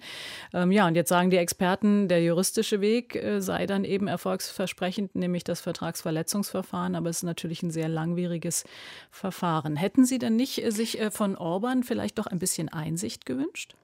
Ähm, 0.54 0.72
ja, 0.72 0.88
und 0.88 0.96
jetzt 0.96 1.10
sagen 1.10 1.30
die 1.30 1.38
Experten, 1.38 2.08
der 2.08 2.24
juristische 2.24 2.80
Weg 2.80 3.16
äh, 3.16 3.42
sei 3.42 3.66
dann 3.66 3.84
eben 3.84 4.08
erfolgsversprechend, 4.08 5.16
nämlich 5.16 5.44
das 5.44 5.60
Vertragsverletzungsverfahren. 5.60 6.96
Aber 6.96 7.10
es 7.10 7.18
ist 7.18 7.24
natürlich 7.24 7.62
ein 7.62 7.72
sehr 7.72 7.90
langwieriges 7.90 8.64
Verfahren. 9.12 9.76
Hätten 9.76 10.06
Sie 10.06 10.18
denn 10.18 10.38
nicht 10.38 10.64
äh, 10.64 10.72
sich 10.72 11.00
äh, 11.02 11.12
von 11.12 11.36
Orban 11.36 11.84
vielleicht 11.84 12.20
doch 12.20 12.28
ein 12.28 12.40
bisschen 12.40 12.70
Einsicht 12.70 13.26
gewünscht? 13.26 13.76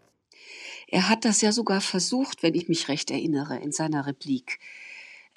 Er 0.92 1.10
hat 1.10 1.26
das 1.26 1.42
ja 1.42 1.52
sogar 1.52 1.82
versucht, 1.82 2.44
wenn 2.44 2.56
ich 2.56 2.68
mich 2.68 2.88
recht 2.88 3.12
erinnere, 3.12 3.58
in 3.58 3.72
seiner 3.72 4.06
Replik. 4.06 4.60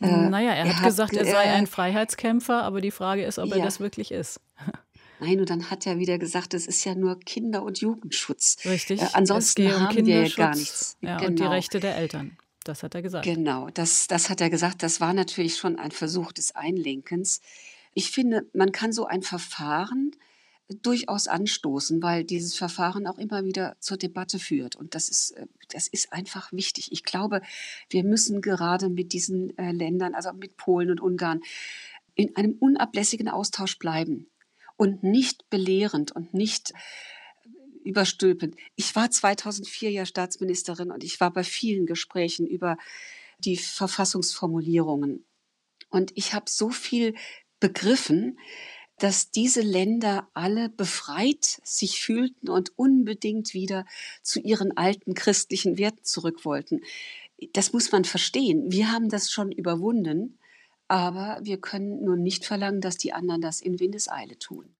Äh, 0.00 0.28
naja, 0.28 0.52
er, 0.52 0.66
er 0.66 0.76
hat 0.76 0.84
gesagt, 0.84 1.14
er 1.14 1.24
sei 1.24 1.52
ein 1.52 1.66
Freiheitskämpfer, 1.66 2.62
aber 2.62 2.80
die 2.80 2.90
Frage 2.90 3.24
ist, 3.24 3.38
ob 3.38 3.50
ja. 3.50 3.56
er 3.56 3.64
das 3.64 3.78
wirklich 3.78 4.10
ist. 4.10 4.40
Nein, 5.20 5.38
und 5.38 5.50
dann 5.50 5.70
hat 5.70 5.86
er 5.86 5.98
wieder 5.98 6.18
gesagt, 6.18 6.52
es 6.52 6.66
ist 6.66 6.84
ja 6.84 6.96
nur 6.96 7.20
Kinder- 7.20 7.62
und 7.62 7.80
Jugendschutz. 7.80 8.56
Richtig. 8.64 9.00
Äh, 9.00 9.08
ansonsten 9.12 9.66
um 9.66 9.80
haben 9.80 10.06
wir 10.06 10.26
ja 10.26 10.34
gar 10.34 10.56
nichts. 10.56 10.96
Ja, 11.00 11.16
genau. 11.16 11.28
Und 11.28 11.38
die 11.38 11.42
genau. 11.42 11.54
Rechte 11.54 11.78
der 11.78 11.96
Eltern. 11.96 12.36
Das 12.64 12.82
hat 12.82 12.94
er 12.94 13.02
gesagt. 13.02 13.24
Genau, 13.24 13.68
das, 13.70 14.08
das 14.08 14.30
hat 14.30 14.40
er 14.40 14.50
gesagt. 14.50 14.82
Das 14.82 15.00
war 15.00 15.12
natürlich 15.12 15.56
schon 15.56 15.78
ein 15.78 15.92
Versuch 15.92 16.32
des 16.32 16.56
Einlenkens. 16.56 17.40
Ich 17.94 18.10
finde, 18.10 18.46
man 18.52 18.72
kann 18.72 18.92
so 18.92 19.06
ein 19.06 19.22
Verfahren 19.22 20.12
durchaus 20.80 21.28
anstoßen, 21.28 22.02
weil 22.02 22.24
dieses 22.24 22.56
Verfahren 22.56 23.06
auch 23.06 23.18
immer 23.18 23.44
wieder 23.44 23.76
zur 23.80 23.96
Debatte 23.96 24.38
führt. 24.38 24.76
Und 24.76 24.94
das 24.94 25.08
ist, 25.08 25.32
äh, 25.32 25.46
das 25.70 25.88
ist 25.88 26.12
einfach 26.12 26.52
wichtig. 26.52 26.92
Ich 26.92 27.04
glaube, 27.04 27.42
wir 27.88 28.04
müssen 28.04 28.40
gerade 28.40 28.88
mit 28.88 29.12
diesen 29.12 29.56
äh, 29.58 29.72
Ländern, 29.72 30.14
also 30.14 30.32
mit 30.32 30.56
Polen 30.56 30.90
und 30.90 31.00
Ungarn, 31.00 31.40
in 32.14 32.36
einem 32.36 32.56
unablässigen 32.58 33.28
Austausch 33.28 33.78
bleiben 33.78 34.30
und 34.76 35.02
nicht 35.02 35.48
belehrend 35.50 36.12
und 36.12 36.34
nicht 36.34 36.72
äh, 36.72 36.74
überstülpend. 37.84 38.56
Ich 38.76 38.94
war 38.94 39.10
2004 39.10 39.90
ja 39.90 40.06
Staatsministerin 40.06 40.90
und 40.90 41.04
ich 41.04 41.20
war 41.20 41.32
bei 41.32 41.44
vielen 41.44 41.86
Gesprächen 41.86 42.46
über 42.46 42.76
die 43.38 43.56
Verfassungsformulierungen. 43.56 45.24
Und 45.90 46.12
ich 46.14 46.32
habe 46.32 46.46
so 46.48 46.70
viel 46.70 47.14
begriffen, 47.60 48.38
dass 49.02 49.32
diese 49.32 49.62
Länder 49.62 50.28
alle 50.32 50.68
befreit 50.68 51.58
sich 51.64 52.00
fühlten 52.00 52.48
und 52.48 52.78
unbedingt 52.78 53.52
wieder 53.52 53.84
zu 54.22 54.38
ihren 54.38 54.76
alten 54.76 55.14
christlichen 55.14 55.76
Werten 55.76 56.04
zurück 56.04 56.44
wollten. 56.44 56.82
Das 57.52 57.72
muss 57.72 57.90
man 57.90 58.04
verstehen. 58.04 58.70
Wir 58.70 58.92
haben 58.92 59.08
das 59.08 59.32
schon 59.32 59.50
überwunden, 59.50 60.38
aber 60.86 61.40
wir 61.42 61.60
können 61.60 62.04
nun 62.04 62.22
nicht 62.22 62.44
verlangen, 62.44 62.80
dass 62.80 62.96
die 62.96 63.12
anderen 63.12 63.40
das 63.40 63.60
in 63.60 63.80
Windeseile 63.80 64.38
tun. 64.38 64.72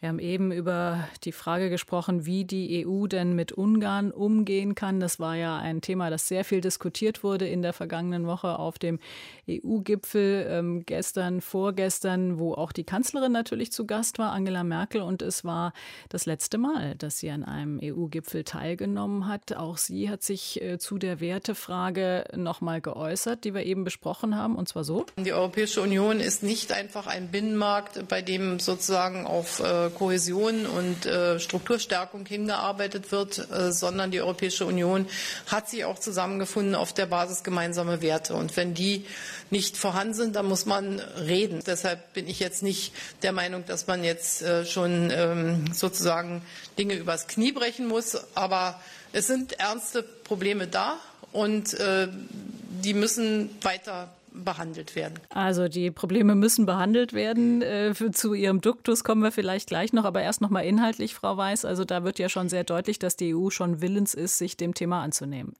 Wir 0.00 0.08
haben 0.08 0.18
eben 0.18 0.50
über 0.50 1.06
die 1.24 1.32
Frage 1.32 1.68
gesprochen, 1.68 2.24
wie 2.24 2.46
die 2.46 2.86
EU 2.86 3.06
denn 3.06 3.34
mit 3.34 3.52
Ungarn 3.52 4.12
umgehen 4.12 4.74
kann. 4.74 4.98
Das 4.98 5.20
war 5.20 5.34
ja 5.36 5.58
ein 5.58 5.82
Thema, 5.82 6.08
das 6.08 6.26
sehr 6.26 6.46
viel 6.46 6.62
diskutiert 6.62 7.22
wurde 7.22 7.46
in 7.46 7.60
der 7.60 7.74
vergangenen 7.74 8.26
Woche 8.26 8.58
auf 8.58 8.78
dem 8.78 8.98
EU-Gipfel 9.46 10.46
ähm, 10.48 10.86
gestern, 10.86 11.42
vorgestern, 11.42 12.38
wo 12.38 12.54
auch 12.54 12.72
die 12.72 12.84
Kanzlerin 12.84 13.32
natürlich 13.32 13.72
zu 13.72 13.86
Gast 13.86 14.18
war, 14.18 14.32
Angela 14.32 14.64
Merkel. 14.64 15.02
Und 15.02 15.20
es 15.20 15.44
war 15.44 15.74
das 16.08 16.24
letzte 16.24 16.56
Mal, 16.56 16.94
dass 16.94 17.18
sie 17.18 17.28
an 17.28 17.44
einem 17.44 17.78
EU-Gipfel 17.82 18.44
teilgenommen 18.44 19.28
hat. 19.28 19.54
Auch 19.54 19.76
sie 19.76 20.08
hat 20.08 20.22
sich 20.22 20.62
äh, 20.62 20.78
zu 20.78 20.96
der 20.96 21.20
Wertefrage 21.20 22.24
nochmal 22.34 22.80
geäußert, 22.80 23.44
die 23.44 23.52
wir 23.52 23.66
eben 23.66 23.84
besprochen 23.84 24.34
haben, 24.34 24.56
und 24.56 24.66
zwar 24.66 24.84
so. 24.84 25.04
Die 25.18 25.34
Europäische 25.34 25.82
Union 25.82 26.20
ist 26.20 26.42
nicht 26.42 26.72
einfach 26.72 27.06
ein 27.06 27.30
Binnenmarkt, 27.30 28.08
bei 28.08 28.22
dem 28.22 28.60
sozusagen 28.60 29.26
auf 29.26 29.60
äh, 29.60 29.89
Kohäsion 29.90 30.66
und 30.66 31.06
äh, 31.06 31.38
Strukturstärkung 31.38 32.26
hingearbeitet 32.26 33.12
wird, 33.12 33.50
äh, 33.50 33.72
sondern 33.72 34.10
die 34.10 34.20
Europäische 34.20 34.66
Union 34.66 35.06
hat 35.46 35.68
sich 35.68 35.84
auch 35.84 35.98
zusammengefunden 35.98 36.74
auf 36.74 36.92
der 36.92 37.06
Basis 37.06 37.42
gemeinsamer 37.42 38.00
Werte. 38.02 38.34
Und 38.34 38.56
wenn 38.56 38.74
die 38.74 39.04
nicht 39.50 39.76
vorhanden 39.76 40.14
sind, 40.14 40.36
dann 40.36 40.46
muss 40.46 40.66
man 40.66 41.00
reden. 41.00 41.62
Deshalb 41.66 42.12
bin 42.12 42.28
ich 42.28 42.40
jetzt 42.40 42.62
nicht 42.62 42.92
der 43.22 43.32
Meinung, 43.32 43.64
dass 43.66 43.86
man 43.86 44.04
jetzt 44.04 44.42
äh, 44.42 44.64
schon 44.64 45.10
ähm, 45.12 45.64
sozusagen 45.72 46.42
Dinge 46.78 46.94
übers 46.94 47.28
Knie 47.28 47.52
brechen 47.52 47.86
muss. 47.86 48.16
Aber 48.34 48.80
es 49.12 49.26
sind 49.26 49.58
ernste 49.58 50.02
Probleme 50.02 50.66
da 50.66 50.96
und 51.32 51.76
die 51.78 52.94
müssen 52.94 53.50
weiter 53.62 54.08
behandelt 54.32 54.96
werden. 54.96 55.18
Also 55.30 55.68
die 55.68 55.90
Probleme 55.90 56.34
müssen 56.34 56.66
behandelt 56.66 57.12
werden. 57.12 57.62
Äh, 57.62 57.94
zu 58.12 58.34
Ihrem 58.34 58.60
Duktus 58.60 59.04
kommen 59.04 59.22
wir 59.22 59.32
vielleicht 59.32 59.68
gleich 59.68 59.92
noch, 59.92 60.04
aber 60.04 60.22
erst 60.22 60.40
noch 60.40 60.50
mal 60.50 60.60
inhaltlich, 60.60 61.14
Frau 61.14 61.36
Weiß. 61.36 61.64
Also 61.64 61.84
da 61.84 62.04
wird 62.04 62.18
ja 62.18 62.28
schon 62.28 62.48
sehr 62.48 62.64
deutlich, 62.64 62.98
dass 62.98 63.16
die 63.16 63.34
EU 63.34 63.50
schon 63.50 63.80
willens 63.80 64.14
ist, 64.14 64.38
sich 64.38 64.56
dem 64.56 64.74
Thema 64.74 65.02
anzunehmen. 65.02 65.54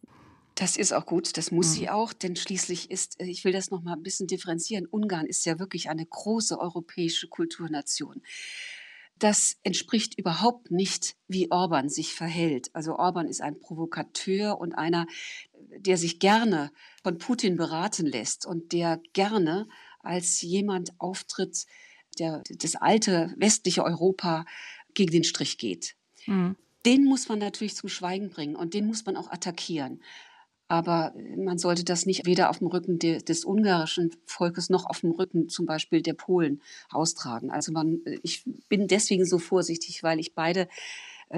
Das 0.54 0.76
ist 0.76 0.92
auch 0.92 1.06
gut, 1.06 1.38
das 1.38 1.50
muss 1.52 1.68
mhm. 1.68 1.72
sie 1.72 1.88
auch, 1.88 2.12
denn 2.12 2.36
schließlich 2.36 2.90
ist, 2.90 3.20
äh, 3.20 3.24
ich 3.24 3.44
will 3.44 3.52
das 3.52 3.70
noch 3.70 3.82
mal 3.82 3.94
ein 3.94 4.02
bisschen 4.02 4.26
differenzieren, 4.26 4.86
Ungarn 4.86 5.26
ist 5.26 5.46
ja 5.46 5.58
wirklich 5.58 5.88
eine 5.88 6.04
große 6.04 6.58
europäische 6.58 7.28
Kulturnation. 7.28 8.22
Das 9.18 9.58
entspricht 9.62 10.18
überhaupt 10.18 10.70
nicht, 10.70 11.14
wie 11.28 11.50
Orban 11.50 11.90
sich 11.90 12.14
verhält. 12.14 12.70
Also 12.74 12.96
Orban 12.96 13.26
ist 13.26 13.42
ein 13.42 13.58
Provokateur 13.60 14.58
und 14.58 14.72
einer, 14.74 15.06
der 15.76 15.96
sich 15.96 16.18
gerne 16.18 16.70
von 17.02 17.18
Putin 17.18 17.56
beraten 17.56 18.06
lässt 18.06 18.46
und 18.46 18.72
der 18.72 19.00
gerne 19.12 19.68
als 20.00 20.40
jemand 20.40 20.92
auftritt, 20.98 21.66
der 22.18 22.42
das 22.50 22.76
alte 22.76 23.34
westliche 23.36 23.84
Europa 23.84 24.44
gegen 24.94 25.12
den 25.12 25.24
Strich 25.24 25.58
geht. 25.58 25.96
Mhm. 26.26 26.56
Den 26.86 27.04
muss 27.04 27.28
man 27.28 27.38
natürlich 27.38 27.76
zum 27.76 27.88
Schweigen 27.88 28.30
bringen 28.30 28.56
und 28.56 28.74
den 28.74 28.86
muss 28.86 29.04
man 29.04 29.16
auch 29.16 29.30
attackieren. 29.30 30.02
Aber 30.70 31.12
man 31.36 31.58
sollte 31.58 31.82
das 31.84 32.06
nicht 32.06 32.26
weder 32.26 32.48
auf 32.48 32.58
dem 32.58 32.68
Rücken 32.68 33.00
de, 33.00 33.20
des 33.20 33.44
ungarischen 33.44 34.14
Volkes 34.24 34.70
noch 34.70 34.86
auf 34.86 35.00
dem 35.00 35.10
Rücken 35.10 35.48
zum 35.48 35.66
Beispiel 35.66 36.00
der 36.00 36.14
Polen 36.14 36.62
austragen. 36.90 37.50
Also 37.50 37.72
man, 37.72 38.00
ich 38.22 38.44
bin 38.68 38.86
deswegen 38.86 39.24
so 39.24 39.40
vorsichtig, 39.40 40.04
weil 40.04 40.20
ich 40.20 40.32
beide 40.32 40.68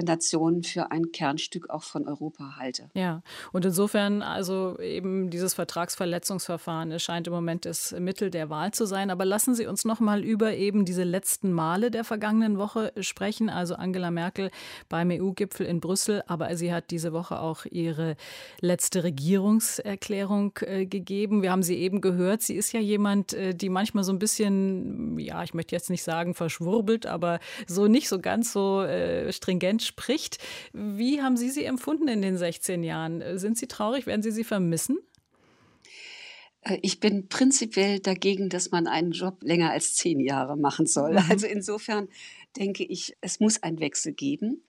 Nation 0.01 0.63
für 0.63 0.91
ein 0.91 1.11
Kernstück 1.11 1.69
auch 1.69 1.83
von 1.83 2.07
Europa 2.07 2.55
halte. 2.57 2.89
Ja, 2.93 3.21
und 3.51 3.65
insofern 3.65 4.21
also 4.21 4.79
eben 4.79 5.29
dieses 5.29 5.53
Vertragsverletzungsverfahren 5.53 6.91
es 6.91 7.03
scheint 7.03 7.27
im 7.27 7.33
Moment 7.33 7.65
das 7.65 7.91
Mittel 7.99 8.31
der 8.31 8.49
Wahl 8.49 8.71
zu 8.71 8.85
sein. 8.85 9.09
Aber 9.09 9.25
lassen 9.25 9.55
Sie 9.55 9.67
uns 9.67 9.85
noch 9.85 9.99
mal 9.99 10.23
über 10.23 10.53
eben 10.53 10.85
diese 10.85 11.03
letzten 11.03 11.51
Male 11.51 11.91
der 11.91 12.03
vergangenen 12.03 12.57
Woche 12.57 12.91
sprechen. 12.99 13.49
Also 13.49 13.75
Angela 13.75 14.11
Merkel 14.11 14.49
beim 14.89 15.11
EU-Gipfel 15.11 15.65
in 15.65 15.79
Brüssel, 15.79 16.23
aber 16.27 16.55
sie 16.55 16.73
hat 16.73 16.91
diese 16.91 17.13
Woche 17.13 17.39
auch 17.39 17.65
ihre 17.65 18.15
letzte 18.61 19.03
Regierungserklärung 19.03 20.57
äh, 20.61 20.85
gegeben. 20.85 21.41
Wir 21.41 21.51
haben 21.51 21.63
sie 21.63 21.77
eben 21.77 22.01
gehört. 22.01 22.41
Sie 22.41 22.55
ist 22.55 22.71
ja 22.71 22.79
jemand, 22.79 23.33
äh, 23.33 23.53
die 23.53 23.69
manchmal 23.69 24.03
so 24.03 24.11
ein 24.11 24.19
bisschen, 24.19 25.17
ja, 25.19 25.43
ich 25.43 25.53
möchte 25.53 25.75
jetzt 25.75 25.89
nicht 25.89 26.03
sagen 26.03 26.33
verschwurbelt, 26.33 27.05
aber 27.05 27.39
so 27.67 27.87
nicht 27.87 28.09
so 28.09 28.19
ganz 28.19 28.53
so 28.53 28.81
äh, 28.81 29.31
stringent 29.31 29.82
entspricht. 29.83 30.37
Wie 30.71 31.21
haben 31.21 31.35
Sie 31.35 31.49
sie 31.49 31.65
empfunden 31.65 32.07
in 32.07 32.21
den 32.21 32.37
16 32.37 32.83
Jahren? 32.83 33.37
Sind 33.37 33.57
Sie 33.57 33.67
traurig? 33.67 34.07
Werden 34.07 34.23
Sie 34.23 34.31
sie 34.31 34.45
vermissen? 34.45 34.97
Äh, 36.61 36.79
ich 36.81 36.99
bin 37.01 37.27
prinzipiell 37.27 37.99
dagegen, 37.99 38.49
dass 38.49 38.71
man 38.71 38.87
einen 38.87 39.11
Job 39.11 39.43
länger 39.43 39.71
als 39.71 39.95
zehn 39.95 40.19
Jahre 40.21 40.55
machen 40.55 40.85
soll. 40.85 41.13
Mhm. 41.13 41.25
Also 41.29 41.47
insofern 41.47 42.07
denke 42.57 42.85
ich, 42.85 43.17
es 43.19 43.39
muss 43.41 43.61
einen 43.61 43.79
Wechsel 43.79 44.13
geben. 44.13 44.63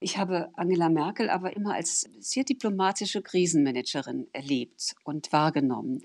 Ich 0.00 0.18
habe 0.18 0.50
Angela 0.54 0.88
Merkel 0.88 1.30
aber 1.30 1.56
immer 1.56 1.74
als 1.74 2.08
sehr 2.18 2.44
diplomatische 2.44 3.22
Krisenmanagerin 3.22 4.26
erlebt 4.32 4.96
und 5.04 5.32
wahrgenommen. 5.32 6.02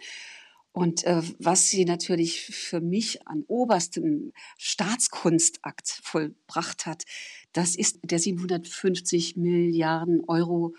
Und 0.71 1.05
äh, 1.05 1.23
was 1.39 1.69
sie 1.69 1.85
natürlich 1.85 2.45
für 2.45 2.81
mich 2.81 3.27
an 3.27 3.43
oberstem 3.47 4.31
Staatskunstakt 4.59 5.87
vollbracht 6.03 6.85
hat, 6.85 7.05
das 7.53 7.75
ist 7.75 7.99
der 8.03 8.19
750 8.19 9.37
Milliarden 9.37 10.21
Euro 10.27 10.73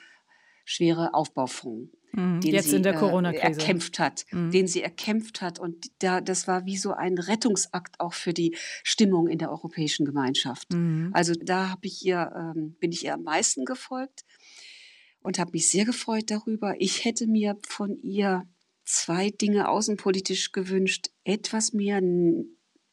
schwere 0.65 1.15
Aufbaufonds. 1.15 1.91
Mhm, 2.13 2.41
den 2.41 2.55
Jetzt 2.55 2.71
sie, 2.71 2.77
in 2.77 2.83
der 2.83 2.95
äh, 2.95 2.99
Corona-Krise. 2.99 3.43
erkämpft 3.45 3.99
hat, 3.99 4.25
mhm. 4.31 4.51
den 4.51 4.67
sie 4.67 4.83
erkämpft 4.83 5.41
hat. 5.41 5.59
Und 5.59 5.91
da, 6.03 6.21
das 6.21 6.49
war 6.49 6.67
wie 6.67 6.77
so 6.77 6.93
ein 6.93 7.19
Rettungsakt 7.19 8.01
auch 8.01 8.15
für 8.15 8.33
die 8.33 8.57
Stimmung 8.83 9.29
in 9.29 9.39
der 9.39 9.51
europäischen 9.51 10.07
Gemeinschaft. 10.07 10.73
Mhm. 10.73 11.11
Also 11.13 11.35
da 11.35 11.71
habe 11.71 11.87
ich 11.87 12.05
ihr, 12.05 12.33
ähm, 12.35 12.77
bin 12.81 12.93
ich 12.93 13.05
ihr 13.05 13.15
am 13.15 13.23
meisten 13.23 13.65
gefolgt 13.65 14.25
und 15.21 15.39
habe 15.39 15.53
mich 15.53 15.71
sehr 15.71 15.85
gefreut 15.85 16.31
darüber. 16.31 16.75
Ich 16.79 17.05
hätte 17.05 17.27
mir 17.27 17.57
von 17.67 18.01
ihr 18.03 18.45
zwei 18.85 19.31
Dinge 19.31 19.69
außenpolitisch 19.69 20.53
gewünscht. 20.53 21.09
Etwas 21.25 21.73
mehr 21.73 22.01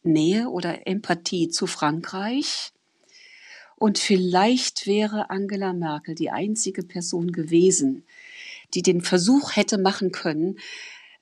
Nähe 0.04 0.50
oder 0.50 0.88
Empathie 0.88 1.50
zu 1.50 1.68
Frankreich. 1.68 2.74
Und 3.86 4.00
vielleicht 4.00 4.88
wäre 4.88 5.30
Angela 5.30 5.72
Merkel 5.72 6.16
die 6.16 6.32
einzige 6.32 6.82
Person 6.82 7.32
gewesen, 7.32 8.04
die 8.74 8.82
den 8.82 9.02
Versuch 9.02 9.56
hätte 9.56 9.78
machen 9.78 10.12
können, 10.12 10.58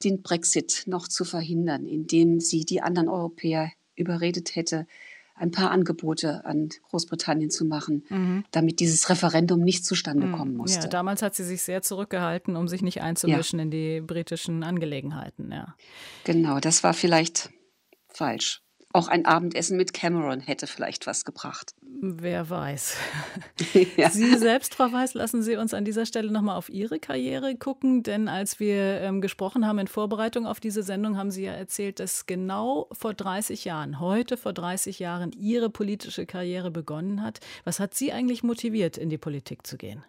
den 0.01 0.22
Brexit 0.22 0.84
noch 0.86 1.10
zu 1.10 1.25
verhindern, 1.25 1.86
indem 1.86 2.39
sie 2.39 2.63
die 2.63 2.82
anderen 2.82 3.10
Europäer 3.10 3.74
überredet 3.98 4.55
hätte, 4.55 4.88
ein 5.36 5.51
paar 5.51 5.72
Angebote 5.72 6.46
an 6.46 6.70
Großbritannien 6.89 7.50
zu 7.50 7.65
machen, 7.65 8.05
mhm. 8.08 8.46
damit 8.51 8.79
dieses 8.79 9.10
Referendum 9.10 9.60
nicht 9.60 9.86
zustande 9.86 10.27
mhm. 10.27 10.32
kommen 10.32 10.55
musste. 10.55 10.84
Ja, 10.84 10.88
damals 10.88 11.22
hat 11.22 11.36
sie 11.36 11.43
sich 11.43 11.63
sehr 11.63 11.82
zurückgehalten, 11.82 12.55
um 12.55 12.70
sich 12.70 12.82
nicht 12.82 13.01
einzumischen 13.01 13.60
ja. 13.60 13.63
in 13.63 13.72
die 13.72 14.00
britischen 14.00 14.63
Angelegenheiten. 14.63 15.51
Ja. 15.51 15.75
Genau, 16.24 16.62
das 16.62 16.82
war 16.82 16.93
vielleicht 16.93 17.50
falsch. 18.08 18.62
Auch 18.96 19.08
ein 19.08 19.26
Abendessen 19.26 19.76
mit 19.76 19.92
Cameron 19.92 20.40
hätte 20.40 20.68
vielleicht 20.68 21.08
was 21.08 21.26
gebracht. 21.26 21.74
Wer 21.82 22.48
weiß. 22.52 22.96
ja. 23.98 24.12
Sie 24.12 24.38
selbst, 24.38 24.76
Frau 24.76 24.92
Weiß, 24.92 25.16
lassen 25.16 25.42
Sie 25.42 25.56
uns 25.56 25.74
an 25.74 25.84
dieser 25.84 26.06
Stelle 26.06 26.32
nochmal 26.32 26.58
auf 26.58 26.70
Ihre 26.70 27.00
Karriere 27.00 27.56
gucken. 27.56 28.04
Denn 28.04 28.28
als 28.28 28.60
wir 28.60 29.02
ähm, 29.02 29.20
gesprochen 29.20 29.66
haben 29.66 29.80
in 29.80 29.88
Vorbereitung 29.88 30.46
auf 30.46 30.60
diese 30.60 30.84
Sendung, 30.84 31.18
haben 31.18 31.32
Sie 31.32 31.44
ja 31.44 31.53
erzählt, 31.53 32.00
dass 32.00 32.27
genau 32.27 32.88
vor 32.92 33.16
30 33.16 33.66
Jahren, 33.66 34.00
heute 34.00 34.38
vor 34.38 34.53
30 34.53 35.00
Jahren, 35.00 35.32
Ihre 35.32 35.72
politische 35.72 36.27
Karriere 36.27 36.70
begonnen 36.70 37.24
hat. 37.24 37.40
Was 37.64 37.79
hat 37.79 37.96
Sie 37.96 38.14
eigentlich 38.14 38.44
motiviert, 38.44 39.00
in 39.00 39.10
die 39.10 39.18
Politik 39.18 39.66
zu 39.66 39.77
gehen? 39.77 40.03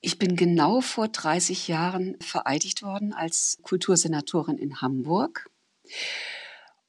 Ich 0.00 0.18
bin 0.18 0.36
genau 0.36 0.80
vor 0.80 1.08
30 1.08 1.68
Jahren 1.68 2.16
vereidigt 2.18 2.82
worden 2.82 3.12
als 3.12 3.58
Kultursenatorin 3.62 4.56
in 4.56 4.80
Hamburg. 4.80 5.50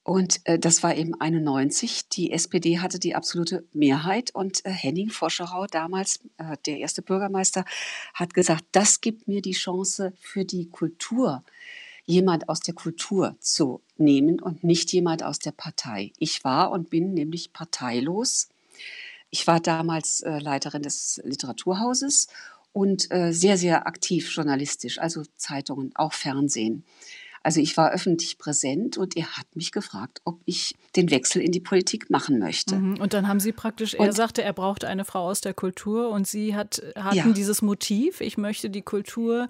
Und 0.04 0.42
äh, 0.44 0.60
das 0.60 0.84
war 0.84 0.96
eben 0.96 1.20
91. 1.20 2.10
Die 2.10 2.32
SPD 2.32 2.80
hatte 2.80 3.00
die 3.00 3.16
absolute 3.16 3.64
Mehrheit 3.72 4.32
und 4.36 4.66
äh, 4.66 4.70
Henning 4.70 5.10
Foscherau, 5.10 5.66
damals 5.68 6.20
äh, 6.38 6.58
der 6.66 6.80
erste 6.80 7.02
Bürgermeister, 7.02 7.64
hat 8.14 8.34
gesagt, 8.34 8.66
das 8.74 9.00
gibt 9.00 9.28
mir 9.28 9.42
die 9.42 9.54
Chance 9.54 10.14
für 10.20 10.44
die 10.44 10.70
Kultur, 10.70 11.44
jemand 12.06 12.50
aus 12.50 12.60
der 12.60 12.74
Kultur 12.74 13.38
zu 13.40 13.82
nehmen 13.98 14.42
und 14.42 14.66
nicht 14.66 14.92
jemand 14.92 15.24
aus 15.24 15.40
der 15.40 15.52
Partei. 15.52 16.12
Ich 16.20 16.44
war 16.44 16.72
und 16.72 16.90
bin 16.90 17.14
nämlich 17.14 17.54
parteilos. 17.54 18.50
Ich 19.30 19.48
war 19.48 19.62
damals 19.62 20.20
äh, 20.20 20.38
Leiterin 20.40 20.82
des 20.82 21.22
Literaturhauses 21.24 22.28
und 22.74 23.10
äh, 23.10 23.32
sehr, 23.32 23.58
sehr 23.58 23.88
aktiv 23.88 24.30
journalistisch, 24.36 25.00
also 25.00 25.24
Zeitungen, 25.38 25.92
auch 25.96 26.12
Fernsehen. 26.12 26.84
Also 27.44 27.60
ich 27.60 27.76
war 27.76 27.92
öffentlich 27.92 28.38
präsent 28.38 28.98
und 28.98 29.18
er 29.18 29.38
hat 29.38 29.54
mich 29.54 29.74
gefragt, 29.74 30.22
ob 30.24 30.40
ich 30.46 30.76
den 30.96 31.12
Wechsel 31.12 31.42
in 31.42 31.52
die 31.52 31.60
Politik 31.60 32.10
machen 32.10 32.40
möchte. 32.40 32.76
Mhm. 32.76 33.02
Und 33.02 33.14
dann 33.14 33.28
haben 33.28 33.42
Sie 33.42 33.52
praktisch, 33.52 33.96
er 33.96 34.14
sagte, 34.14 34.44
er 34.44 34.54
brauchte 34.54 34.88
eine 34.88 35.04
Frau 35.04 35.28
aus 35.28 35.42
der 35.42 35.54
Kultur 35.54 36.10
und 36.10 36.26
Sie 36.26 36.56
hat, 36.56 36.82
hatten 36.96 37.18
ja. 37.18 37.32
dieses 37.32 37.62
Motiv, 37.62 38.22
ich 38.22 38.38
möchte 38.38 38.70
die 38.70 38.82
Kultur 38.82 39.50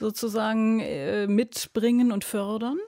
sozusagen 0.00 0.80
äh, 0.80 1.26
mitbringen 1.26 2.12
und 2.12 2.24
fördern? 2.24 2.78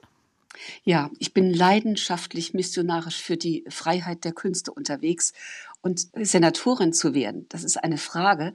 Ja, 0.83 1.11
ich 1.19 1.33
bin 1.35 1.53
leidenschaftlich 1.53 2.55
missionarisch 2.55 3.21
für 3.21 3.37
die 3.37 3.63
Freiheit 3.69 4.25
der 4.25 4.31
Künste 4.31 4.71
unterwegs 4.71 5.33
und 5.81 6.07
Senatorin 6.15 6.93
zu 6.93 7.13
werden, 7.13 7.45
das 7.49 7.63
ist 7.63 7.77
eine 7.77 7.99
Frage. 7.99 8.53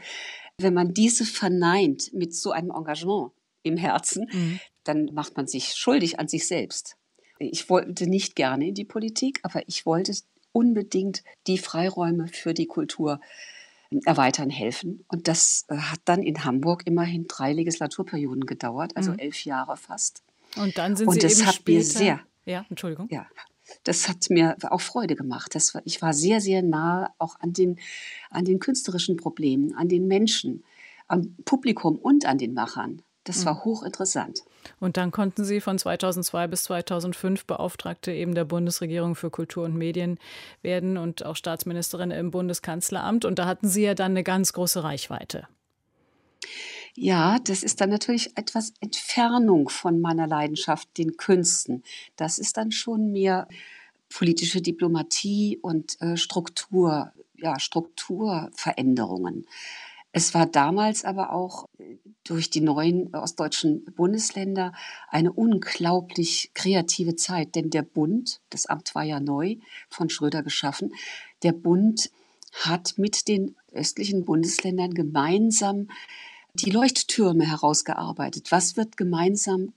Wenn 0.58 0.74
man 0.74 0.94
diese 0.94 1.24
verneint 1.24 2.12
mit 2.12 2.34
so 2.34 2.50
einem 2.50 2.72
Engagement 2.72 3.30
im 3.62 3.76
Herzen, 3.76 4.26
mhm 4.32 4.60
dann 4.84 5.10
macht 5.12 5.36
man 5.36 5.46
sich 5.46 5.74
schuldig 5.74 6.18
an 6.18 6.28
sich 6.28 6.46
selbst. 6.46 6.96
Ich 7.38 7.68
wollte 7.68 8.06
nicht 8.06 8.36
gerne 8.36 8.68
in 8.68 8.74
die 8.74 8.84
Politik, 8.84 9.40
aber 9.42 9.62
ich 9.66 9.84
wollte 9.86 10.14
unbedingt 10.52 11.24
die 11.46 11.58
Freiräume 11.58 12.28
für 12.28 12.54
die 12.54 12.66
Kultur 12.66 13.20
ähm, 13.90 14.00
erweitern 14.04 14.50
helfen. 14.50 15.04
Und 15.08 15.28
das 15.28 15.64
äh, 15.68 15.76
hat 15.76 16.00
dann 16.04 16.22
in 16.22 16.44
Hamburg 16.44 16.82
immerhin 16.86 17.26
drei 17.26 17.52
Legislaturperioden 17.52 18.46
gedauert, 18.46 18.96
also 18.96 19.12
mhm. 19.12 19.18
elf 19.18 19.44
Jahre 19.44 19.76
fast. 19.76 20.22
Und 20.56 20.76
dann 20.78 20.96
sind 20.96 21.08
Und 21.08 21.14
Sie 21.14 21.20
das 21.20 21.38
eben 21.38 21.46
hat 21.46 21.54
später, 21.54 21.78
mir 21.78 21.84
sehr, 21.84 22.20
ja, 22.44 22.66
Entschuldigung. 22.68 23.08
Ja, 23.10 23.26
das 23.84 24.08
hat 24.08 24.28
mir 24.28 24.56
auch 24.70 24.80
Freude 24.80 25.16
gemacht. 25.16 25.54
Das 25.54 25.72
ich 25.84 26.02
war 26.02 26.12
sehr, 26.12 26.40
sehr 26.40 26.62
nahe 26.62 27.08
auch 27.18 27.40
an 27.40 27.52
den, 27.52 27.78
an 28.30 28.44
den 28.44 28.58
künstlerischen 28.58 29.16
Problemen, 29.16 29.74
an 29.74 29.88
den 29.88 30.06
Menschen, 30.06 30.62
am 31.08 31.36
Publikum 31.44 31.96
und 31.96 32.26
an 32.26 32.38
den 32.38 32.52
Machern. 32.52 33.02
Das 33.24 33.46
war 33.46 33.54
mhm. 33.54 33.64
hochinteressant. 33.64 34.42
Und 34.80 34.96
dann 34.96 35.10
konnten 35.10 35.44
Sie 35.44 35.60
von 35.60 35.78
2002 35.78 36.46
bis 36.48 36.64
2005 36.64 37.46
Beauftragte 37.46 38.12
eben 38.12 38.34
der 38.34 38.44
Bundesregierung 38.44 39.14
für 39.14 39.30
Kultur 39.30 39.64
und 39.64 39.76
Medien 39.76 40.18
werden 40.62 40.96
und 40.96 41.24
auch 41.24 41.36
Staatsministerin 41.36 42.10
im 42.10 42.30
Bundeskanzleramt. 42.30 43.24
Und 43.24 43.38
da 43.38 43.46
hatten 43.46 43.68
Sie 43.68 43.82
ja 43.82 43.94
dann 43.94 44.12
eine 44.12 44.22
ganz 44.22 44.52
große 44.52 44.82
Reichweite. 44.82 45.46
Ja, 46.94 47.38
das 47.38 47.62
ist 47.62 47.80
dann 47.80 47.90
natürlich 47.90 48.36
etwas 48.36 48.74
Entfernung 48.80 49.70
von 49.70 50.00
meiner 50.00 50.26
Leidenschaft, 50.26 50.98
den 50.98 51.16
Künsten. 51.16 51.82
Das 52.16 52.38
ist 52.38 52.58
dann 52.58 52.70
schon 52.70 53.12
mehr 53.12 53.48
politische 54.10 54.60
Diplomatie 54.60 55.58
und 55.62 56.00
äh, 56.02 56.18
Struktur, 56.18 57.12
ja, 57.36 57.58
Strukturveränderungen. 57.58 59.46
Es 60.12 60.34
war 60.34 60.46
damals 60.46 61.04
aber 61.04 61.32
auch 61.32 61.66
äh, 61.78 61.96
durch 62.24 62.50
die 62.50 62.60
neuen 62.60 63.14
ostdeutschen 63.14 63.84
Bundesländer 63.96 64.72
eine 65.08 65.32
unglaublich 65.32 66.52
kreative 66.54 67.16
Zeit, 67.16 67.54
denn 67.54 67.70
der 67.70 67.82
Bund, 67.82 68.40
das 68.50 68.66
Amt 68.66 68.94
war 68.94 69.02
ja 69.02 69.18
neu 69.18 69.56
von 69.88 70.10
Schröder 70.10 70.42
geschaffen, 70.42 70.94
der 71.42 71.52
Bund 71.52 72.10
hat 72.52 72.94
mit 72.98 73.26
den 73.28 73.56
östlichen 73.72 74.24
Bundesländern 74.24 74.92
gemeinsam 74.92 75.88
die 76.54 76.70
Leuchttürme 76.70 77.44
herausgearbeitet. 77.44 78.52
Was 78.52 78.76
wird 78.76 78.98
gemeinsam 78.98 79.72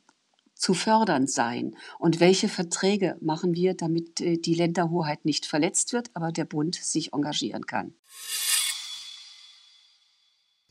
zu 0.54 0.74
fördern 0.74 1.28
sein 1.28 1.76
und 2.00 2.20
welche 2.20 2.50
Verträge 2.50 3.18
machen 3.22 3.56
wir, 3.56 3.74
damit 3.74 4.22
äh, 4.22 4.38
die 4.38 4.56
Länderhoheit 4.56 5.26
nicht 5.26 5.46
verletzt 5.46 5.94
wird, 5.94 6.10
aber 6.14 6.32
der 6.32 6.46
Bund 6.46 6.76
sich 6.76 7.14
engagieren 7.14 7.66
kann. 7.66 7.94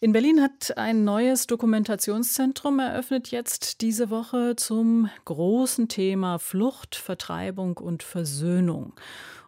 In 0.04 0.12
Berlin 0.12 0.42
hat 0.42 0.76
ein 0.76 1.04
neues 1.04 1.46
Dokumentationszentrum 1.46 2.78
eröffnet 2.78 3.30
jetzt 3.30 3.80
diese 3.80 4.10
Woche 4.10 4.54
zum 4.54 5.08
großen 5.24 5.88
Thema 5.88 6.38
Flucht, 6.38 6.94
Vertreibung 6.94 7.78
und 7.78 8.02
Versöhnung. 8.02 8.92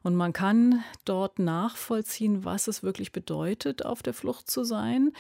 Und 0.03 0.15
man 0.15 0.33
kann 0.33 0.83
dort 1.05 1.39
nachvollziehen, 1.39 2.47
was 2.47 2.69
es 2.69 2.83
wirklich 2.83 3.13
bedeutet, 3.13 3.85
auf 3.85 4.03
der 4.03 4.15
Flucht 4.15 4.51
zu 4.51 4.65
sein. 4.65 5.13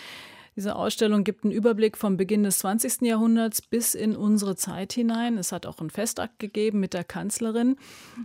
Diese 0.56 0.74
Ausstellung 0.74 1.22
gibt 1.22 1.44
einen 1.44 1.52
Überblick 1.52 1.98
vom 1.98 2.16
Beginn 2.16 2.42
des 2.42 2.58
20. 2.60 3.02
Jahrhunderts 3.02 3.60
bis 3.60 3.94
in 3.94 4.16
unsere 4.16 4.56
Zeit 4.56 4.94
hinein. 4.94 5.36
Es 5.36 5.52
hat 5.52 5.66
auch 5.66 5.80
einen 5.80 5.90
Festakt 5.90 6.38
gegeben 6.38 6.80
mit 6.80 6.94
der 6.94 7.04
Kanzlerin. 7.04 7.76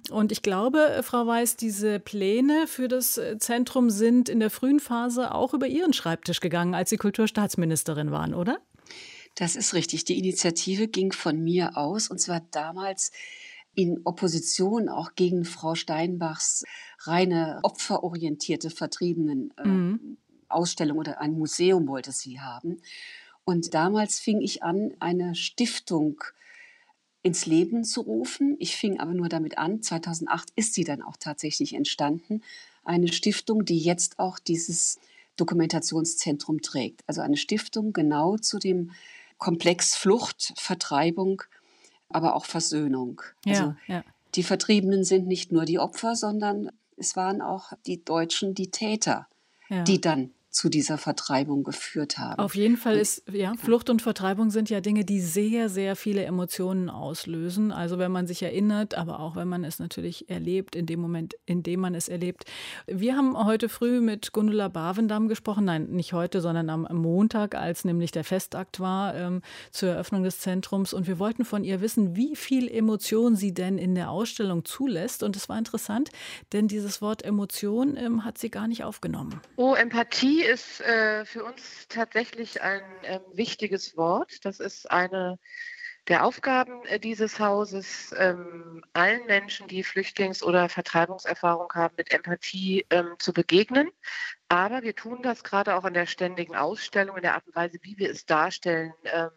Und 0.10 0.32
ich 0.32 0.42
glaube, 0.42 1.02
Frau 1.04 1.28
Weiß, 1.28 1.58
diese 1.58 2.00
Pläne 2.00 2.68
für 2.68 2.88
das 2.88 3.20
Zentrum 3.40 3.90
sind 3.90 4.30
in 4.30 4.40
der 4.40 4.50
frühen 4.50 4.80
Phase 4.80 5.36
auch 5.36 5.54
über 5.54 5.68
Ihren 5.68 5.92
Schreibtisch 5.92 6.40
gegangen, 6.40 6.74
als 6.74 6.90
Sie 6.90 6.98
Kulturstaatsministerin 6.98 8.12
waren, 8.12 8.34
oder? 8.34 8.60
Das 9.36 9.58
ist 9.58 9.74
richtig. 9.74 10.06
Die 10.06 10.18
Initiative 10.18 10.88
ging 10.88 11.12
von 11.12 11.42
mir 11.44 11.78
aus 11.78 12.08
und 12.10 12.20
zwar 12.20 12.42
damals 12.52 13.12
in 13.74 14.02
Opposition 14.06 14.90
auch 14.90 15.16
gegen 15.16 15.46
Frau 15.46 15.76
Steinbachs 15.76 16.64
reine 17.00 17.60
opferorientierte 17.64 18.70
Vertriebenen 18.70 19.54
äh, 19.58 19.68
mhm. 19.68 20.18
Ausstellung 20.54 20.98
oder 20.98 21.20
ein 21.22 21.34
Museum 21.34 21.88
wollte 21.88 22.12
sie 22.12 22.40
haben. 22.40 22.82
Und 23.44 23.74
damals 23.74 24.20
fing 24.20 24.42
ich 24.42 24.64
an, 24.64 24.94
eine 25.00 25.36
Stiftung 25.36 26.24
ins 27.24 27.46
Leben 27.46 27.84
zu 27.84 28.02
rufen. 28.02 28.56
Ich 28.60 28.76
fing 28.76 29.00
aber 29.00 29.14
nur 29.14 29.30
damit 29.30 29.58
an. 29.58 29.82
2008 29.82 30.50
ist 30.56 30.74
sie 30.74 30.84
dann 30.84 31.02
auch 31.02 31.18
tatsächlich 31.18 31.74
entstanden. 31.74 32.42
Eine 32.84 33.12
Stiftung, 33.12 33.66
die 33.66 33.80
jetzt 33.80 34.20
auch 34.20 34.40
dieses 34.40 35.00
Dokumentationszentrum 35.38 36.62
trägt. 36.62 37.02
Also 37.08 37.22
eine 37.22 37.38
Stiftung 37.38 37.94
genau 37.94 38.38
zu 38.38 38.60
dem 38.60 38.92
Komplex 39.38 39.96
Flucht, 39.96 40.54
Vertreibung, 40.58 41.44
aber 42.10 42.36
auch 42.36 42.46
Versöhnung. 42.46 43.22
Ja, 43.46 43.52
also 43.54 43.76
ja. 43.88 44.04
die 44.36 44.44
Vertriebenen 44.44 45.04
sind 45.04 45.28
nicht 45.28 45.52
nur 45.52 45.66
die 45.66 45.80
Opfer, 45.80 46.16
sondern 46.16 46.72
es 46.98 47.16
waren 47.16 47.42
auch 47.42 47.74
die 47.86 48.04
Deutschen 48.04 48.54
die 48.54 48.70
Täter, 48.70 49.28
ja. 49.70 49.84
die 49.84 50.02
dann 50.02 50.32
zu 50.52 50.68
dieser 50.68 50.98
Vertreibung 50.98 51.64
geführt 51.64 52.18
haben. 52.18 52.40
Auf 52.40 52.56
jeden 52.56 52.76
Fall 52.76 52.98
ist, 52.98 53.24
ja, 53.32 53.54
Flucht 53.56 53.90
und 53.90 54.02
Vertreibung 54.02 54.52
sind 54.52 54.70
ja 54.70 54.82
Dinge, 54.82 55.06
die 55.06 55.22
sehr, 55.22 55.70
sehr 55.70 55.96
viele 55.96 56.26
Emotionen 56.26 56.90
auslösen. 56.90 57.72
Also 57.72 57.98
wenn 57.98 58.12
man 58.12 58.28
sich 58.28 58.44
erinnert, 58.44 58.96
aber 58.96 59.22
auch 59.22 59.38
wenn 59.38 59.48
man 59.48 59.64
es 59.64 59.80
natürlich 59.80 60.30
erlebt, 60.30 60.76
in 60.76 60.86
dem 60.86 61.00
Moment, 61.00 61.36
in 61.46 61.64
dem 61.64 61.80
man 61.80 61.96
es 61.96 62.10
erlebt. 62.10 62.44
Wir 62.86 63.16
haben 63.16 63.38
heute 63.38 63.70
früh 63.70 64.02
mit 64.02 64.34
Gundula 64.34 64.68
Bavendam 64.68 65.30
gesprochen, 65.30 65.66
nein, 65.66 65.88
nicht 65.90 66.12
heute, 66.12 66.42
sondern 66.42 66.70
am 66.70 66.88
Montag, 66.92 67.56
als 67.56 67.86
nämlich 67.86 68.12
der 68.12 68.26
Festakt 68.26 68.82
war 68.82 69.16
ähm, 69.16 69.42
zur 69.72 69.92
Eröffnung 69.92 70.24
des 70.24 70.40
Zentrums. 70.40 70.94
Und 70.94 71.08
wir 71.08 71.18
wollten 71.18 71.46
von 71.46 71.64
ihr 71.64 71.80
wissen, 71.80 72.18
wie 72.18 72.36
viel 72.36 72.68
Emotion 72.68 73.38
sie 73.38 73.54
denn 73.54 73.78
in 73.78 73.96
der 73.96 74.12
Ausstellung 74.12 74.66
zulässt. 74.66 75.24
Und 75.24 75.38
es 75.38 75.48
war 75.48 75.58
interessant, 75.58 76.10
denn 76.52 76.68
dieses 76.68 77.02
Wort 77.02 77.24
Emotion 77.24 77.96
ähm, 77.96 78.26
hat 78.26 78.38
sie 78.38 78.50
gar 78.50 78.68
nicht 78.68 78.84
aufgenommen. 78.84 79.40
Oh, 79.56 79.76
Empathie 79.76 80.41
ist 80.44 80.82
äh, 80.82 81.26
für 81.26 81.44
uns 81.44 81.88
tatsächlich 81.88 82.62
ein 82.62 82.82
äh, 83.04 83.20
wichtiges 83.34 83.98
Wort. 83.98 84.46
Das 84.46 84.60
ist 84.60 84.90
eine 84.90 85.40
der 86.08 86.26
Aufgaben 86.26 86.84
äh, 86.86 87.00
dieses 87.00 87.40
Hauses, 87.40 88.14
ähm, 88.18 88.84
allen 88.94 89.26
Menschen, 89.28 89.68
die 89.68 89.84
Flüchtlings- 89.84 90.44
oder 90.44 90.70
Vertreibungserfahrung 90.70 91.72
haben, 91.74 91.94
mit 91.98 92.12
Empathie 92.12 92.86
ähm, 92.90 93.16
zu 93.20 93.34
begegnen. 93.34 93.90
Aber 94.50 94.82
wir 94.84 94.96
tun 94.96 95.22
das 95.22 95.44
gerade 95.44 95.76
auch 95.76 95.86
in 95.86 95.94
der 95.94 96.08
ständigen 96.08 96.56
Ausstellung, 96.56 97.18
in 97.18 97.22
der 97.24 97.36
Art 97.36 97.48
und 97.48 97.56
Weise, 97.56 97.78
wie 97.84 97.98
wir 97.98 98.10
es 98.10 98.26
darstellen, 98.26 98.94
ähm, 99.06 99.30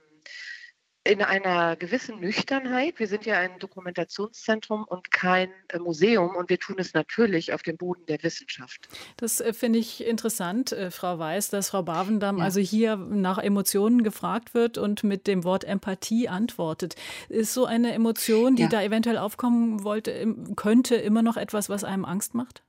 in 1.07 1.21
einer 1.21 1.77
gewissen 1.77 2.19
Nüchternheit. 2.19 2.99
Wir 2.99 3.07
sind 3.07 3.27
ja 3.27 3.39
ein 3.39 3.59
Dokumentationszentrum 3.59 4.85
und 4.85 5.11
kein 5.11 5.51
äh, 5.69 5.79
Museum 5.79 6.35
und 6.35 6.49
wir 6.49 6.59
tun 6.59 6.77
es 6.79 6.95
natürlich 6.95 7.53
auf 7.53 7.63
dem 7.63 7.77
Boden 7.77 8.07
der 8.07 8.23
Wissenschaft. 8.23 8.89
Das 9.19 9.41
äh, 9.41 9.53
finde 9.53 9.79
ich 9.79 10.05
interessant, 10.05 10.73
äh, 10.73 10.91
Frau 10.91 11.19
Weiß, 11.19 11.51
dass 11.51 11.69
Frau 11.69 11.83
Bavendam 11.83 12.39
ja. 12.39 12.45
also 12.45 12.59
hier 12.61 12.97
nach 12.97 13.37
Emotionen 13.37 14.03
gefragt 14.03 14.55
wird 14.55 14.79
und 14.79 15.05
mit 15.05 15.27
dem 15.27 15.45
Wort 15.45 15.65
Empathie 15.65 16.29
antwortet. 16.29 16.97
Ist 17.29 17.53
so 17.53 17.67
eine 17.67 17.93
Emotion, 17.93 18.57
die 18.57 18.63
ja. 18.63 18.69
da 18.69 18.83
eventuell 18.83 19.19
aufkommen 19.19 19.85
wollte, 19.85 20.35
könnte 20.57 20.95
immer 20.97 21.21
noch 21.21 21.37
etwas, 21.37 21.69
was 21.69 21.85
einem 21.85 22.07
Angst 22.07 22.35
macht? 22.35 22.63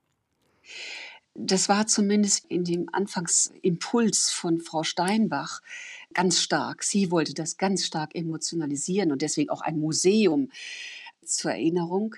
Das 1.36 1.69
war 1.69 1.88
zumindest 1.88 2.45
in 2.45 2.63
dem 2.63 2.89
Anfangsimpuls 2.91 4.32
von 4.32 4.60
Frau 4.60 4.84
Steinbach 4.84 5.62
ganz 6.15 6.39
stark. 6.39 6.84
Sie 6.84 7.12
wollte 7.12 7.36
das 7.36 7.58
ganz 7.58 7.86
stark 7.86 8.15
emotionalisieren 8.15 9.12
und 9.12 9.21
deswegen 9.21 9.51
auch 9.51 9.62
ein 9.62 9.80
Museum 9.80 10.49
zur 11.23 11.51
Erinnerung. 11.51 12.15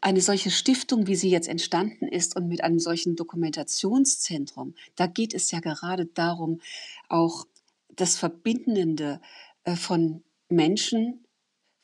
Eine 0.00 0.20
solche 0.20 0.50
Stiftung, 0.50 1.06
wie 1.06 1.14
sie 1.14 1.30
jetzt 1.30 1.48
entstanden 1.48 2.08
ist 2.08 2.34
und 2.34 2.48
mit 2.48 2.64
einem 2.64 2.80
solchen 2.80 3.14
Dokumentationszentrum, 3.14 4.74
da 4.96 5.06
geht 5.06 5.32
es 5.32 5.52
ja 5.52 5.60
gerade 5.60 6.06
darum, 6.06 6.60
auch 7.08 7.46
das 7.94 8.16
Verbindende 8.16 9.20
äh, 9.62 9.76
von 9.76 10.24
Menschen 10.48 11.24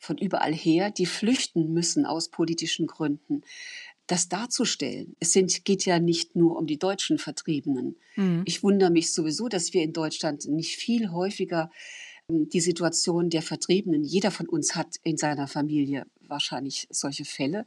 von 0.01 0.17
überall 0.17 0.53
her, 0.53 0.89
die 0.89 1.05
flüchten 1.05 1.73
müssen 1.73 2.07
aus 2.07 2.29
politischen 2.29 2.87
Gründen, 2.87 3.43
das 4.11 4.27
darzustellen. 4.27 5.15
Es 5.19 5.31
sind, 5.31 5.63
geht 5.63 5.85
ja 5.85 5.97
nicht 5.99 6.35
nur 6.35 6.57
um 6.57 6.67
die 6.67 6.77
deutschen 6.77 7.17
Vertriebenen. 7.17 7.95
Mhm. 8.17 8.43
Ich 8.45 8.61
wundere 8.61 8.91
mich 8.91 9.13
sowieso, 9.13 9.47
dass 9.47 9.73
wir 9.73 9.83
in 9.83 9.93
Deutschland 9.93 10.45
nicht 10.49 10.75
viel 10.75 11.11
häufiger 11.11 11.71
ähm, 12.29 12.49
die 12.49 12.59
Situation 12.59 13.29
der 13.29 13.41
Vertriebenen, 13.41 14.03
jeder 14.03 14.31
von 14.31 14.49
uns 14.49 14.75
hat 14.75 14.97
in 15.03 15.15
seiner 15.15 15.47
Familie 15.47 16.05
wahrscheinlich 16.19 16.87
solche 16.89 17.23
Fälle, 17.23 17.65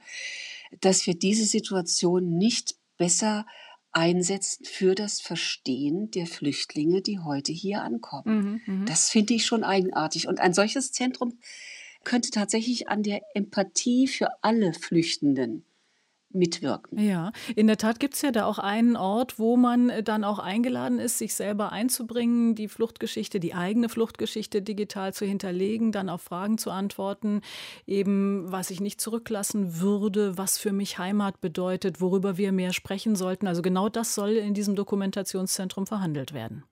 dass 0.81 1.07
wir 1.07 1.15
diese 1.15 1.47
Situation 1.47 2.37
nicht 2.37 2.77
besser 2.99 3.47
einsetzen 3.93 4.67
für 4.67 4.95
das 4.95 5.23
Verstehen 5.23 6.11
der 6.11 6.27
Flüchtlinge, 6.27 7.01
die 7.01 7.21
heute 7.21 7.53
hier 7.53 7.81
ankommen. 7.83 8.61
Mhm, 8.67 8.81
mhm. 8.81 8.87
das 8.87 9.09
finde 9.09 9.33
ich 9.33 9.47
schon 9.47 9.65
eigenartig. 9.65 10.29
Und 10.29 10.41
ein 10.41 10.53
solches 10.53 10.93
Zentrum 10.93 11.39
könnte 12.03 12.31
tatsächlich 12.31 12.89
an 12.89 13.03
der 13.03 13.23
Empathie 13.35 14.09
für 14.09 14.43
alle 14.43 14.75
Flüchtenden 14.75 15.65
mitwirken. 16.35 16.99
Ja, 16.99 17.33
in 17.55 17.67
der 17.67 17.77
Tat 17.77 18.01
gibt 18.01 18.15
es 18.15 18.23
ja 18.23 18.31
da 18.31 18.45
auch 18.47 18.59
einen 18.59 18.97
Ort, 18.97 19.39
wo 19.39 19.57
man 19.57 19.91
äh, 19.91 20.03
dann 20.03 20.25
auch 20.25 20.39
eingeladen 20.39 20.99
ist, 20.99 21.19
sich 21.19 21.35
selber 21.35 21.73
einzubringen, 21.73 22.55
die 22.55 22.69
Fluchtgeschichte, 22.69 23.41
die 23.41 23.55
eigene 23.55 23.89
Fluchtgeschichte 23.89 24.63
digital 24.63 25.15
zu 25.15 25.25
hinterlegen, 25.25 25.93
dann 25.93 26.09
auf 26.09 26.23
Fragen 26.23 26.59
zu 26.59 26.71
antworten, 26.71 27.41
eben 27.87 28.51
was 28.51 28.71
ich 28.71 28.81
nicht 28.81 29.01
zurücklassen 29.01 29.81
würde, 29.81 30.37
was 30.37 30.59
für 30.59 30.73
mich 30.73 30.99
Heimat 30.99 31.41
bedeutet, 31.41 32.01
worüber 32.01 32.37
wir 32.37 32.53
mehr 32.53 32.73
sprechen 32.73 33.17
sollten. 33.17 33.47
Also 33.47 33.63
genau 33.63 33.89
das 33.89 34.15
soll 34.15 34.33
in 34.33 34.55
diesem 34.55 34.75
Dokumentationszentrum 34.75 35.87
verhandelt 35.87 36.35
werden. 36.35 36.65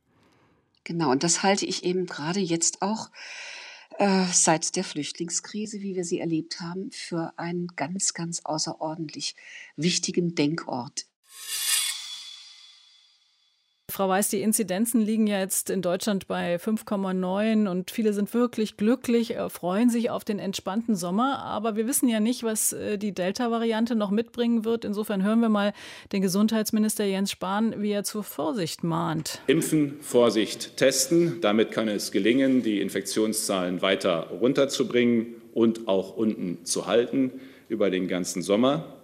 Genau, 0.85 1.11
und 1.11 1.23
das 1.23 1.43
halte 1.43 1.65
ich 1.65 1.85
eben 1.85 2.07
gerade 2.07 2.41
jetzt 2.41 2.83
auch 2.83 3.09
äh, 3.99 4.27
seit 4.33 4.77
der 4.77 4.85
Flüchtlingskrise, 4.85 5.81
wie 5.81 5.95
wir 5.95 6.05
sie 6.05 6.21
erlebt 6.21 6.61
haben, 6.61 6.91
für 6.91 7.33
einen 7.37 7.69
ganz, 7.77 8.15
ganz 8.15 8.41
außerordentlich 8.45 9.35
wichtigen 9.77 10.35
Denkort 10.35 11.07
Frau 13.91 14.09
Weiß, 14.09 14.31
die 14.31 14.41
Inzidenzen 14.41 15.03
liegen 15.03 15.27
ja 15.27 15.39
jetzt 15.39 15.69
in 15.69 15.83
Deutschland 15.83 16.27
bei 16.27 16.57
5,9 16.57 17.69
und 17.69 17.91
viele 17.91 18.13
sind 18.15 18.33
wirklich 18.33 18.77
glücklich, 18.77 19.37
äh, 19.37 19.51
freuen 19.51 19.91
sich 19.91 20.09
auf 20.09 20.25
den 20.25 20.39
entspannten 20.39 20.97
Sommer. 20.97 21.41
Aber 21.41 21.77
wir 21.77 21.87
wissen 21.87 22.09
ja 22.09 22.21
nicht, 22.21 22.43
was 22.43 22.73
äh, 22.73 22.97
die 22.97 23.13
Delta-Variante 23.13 23.95
noch 23.95 24.11
mitbringen 24.11 24.65
wird. 24.65 24.85
Insofern 24.85 25.23
hören 25.23 25.41
wir 25.41 25.51
mal 25.51 25.75
den 26.13 26.23
Gesundheitsminister 26.23 27.05
Jens 27.05 27.33
Spahn, 27.33 27.83
wie 27.83 27.91
er 27.91 28.05
zur 28.05 28.25
Vorsicht 28.25 28.83
mahnt. 28.83 29.41
Impfen, 29.47 29.97
Vorsicht, 30.01 30.77
testen. 30.77 31.41
Damit 31.43 31.71
kann 31.71 31.89
es 31.89 32.13
gelingen, 32.13 32.63
die 32.63 32.81
Infektionszahlen 32.81 33.83
weiter 33.83 34.29
runterzubringen 34.31 35.35
und 35.53 35.87
auch 35.87 36.17
unten 36.17 36.65
zu 36.65 36.87
halten 36.87 37.33
über 37.69 37.91
den 37.91 38.09
ganzen 38.09 38.43
Sommer. 38.43 38.97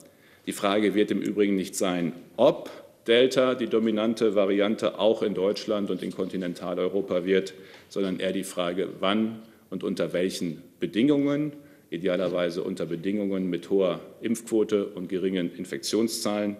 Die 0.47 0.53
Frage 0.53 0.95
wird 0.95 1.11
im 1.11 1.21
Übrigen 1.21 1.57
nicht 1.57 1.77
sein, 1.77 2.13
ob 2.37 2.71
Delta 3.09 3.55
die 3.55 3.67
dominante 3.67 4.35
Variante 4.35 4.99
auch 4.99 5.23
in 5.23 5.35
Deutschland 5.35 5.91
und 5.91 6.03
in 6.03 6.13
Kontinentaleuropa 6.13 7.25
wird, 7.25 7.55
sondern 7.89 8.21
eher 8.21 8.33
die 8.33 8.45
Frage, 8.45 8.89
wann 9.01 9.41
und 9.71 9.83
unter 9.83 10.13
welchen 10.13 10.63
Bedingungen, 10.79 11.53
idealerweise 11.91 12.63
unter 12.63 12.85
Bedingungen 12.85 13.49
mit 13.49 13.71
hoher 13.71 14.01
Impfquote 14.21 14.87
und 14.87 15.09
geringen 15.09 15.55
Infektionszahlen. 15.57 16.57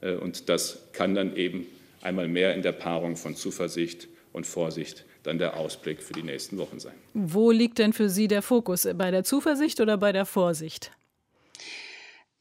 Äh, 0.00 0.16
und 0.16 0.48
das 0.48 0.88
kann 0.92 1.14
dann 1.14 1.36
eben 1.36 1.66
einmal 2.02 2.28
mehr 2.28 2.54
in 2.54 2.62
der 2.62 2.72
Paarung 2.72 3.16
von 3.16 3.36
Zuversicht 3.36 4.08
und 4.32 4.46
Vorsicht 4.46 5.04
dann 5.22 5.38
der 5.38 5.56
Ausblick 5.56 6.02
für 6.02 6.12
die 6.12 6.22
nächsten 6.22 6.58
Wochen 6.58 6.80
sein. 6.80 6.92
Wo 7.14 7.50
liegt 7.50 7.78
denn 7.78 7.92
für 7.92 8.10
Sie 8.10 8.28
der 8.28 8.42
Fokus? 8.42 8.86
Bei 8.96 9.10
der 9.10 9.24
Zuversicht 9.24 9.80
oder 9.80 9.96
bei 9.96 10.12
der 10.12 10.26
Vorsicht? 10.26 10.90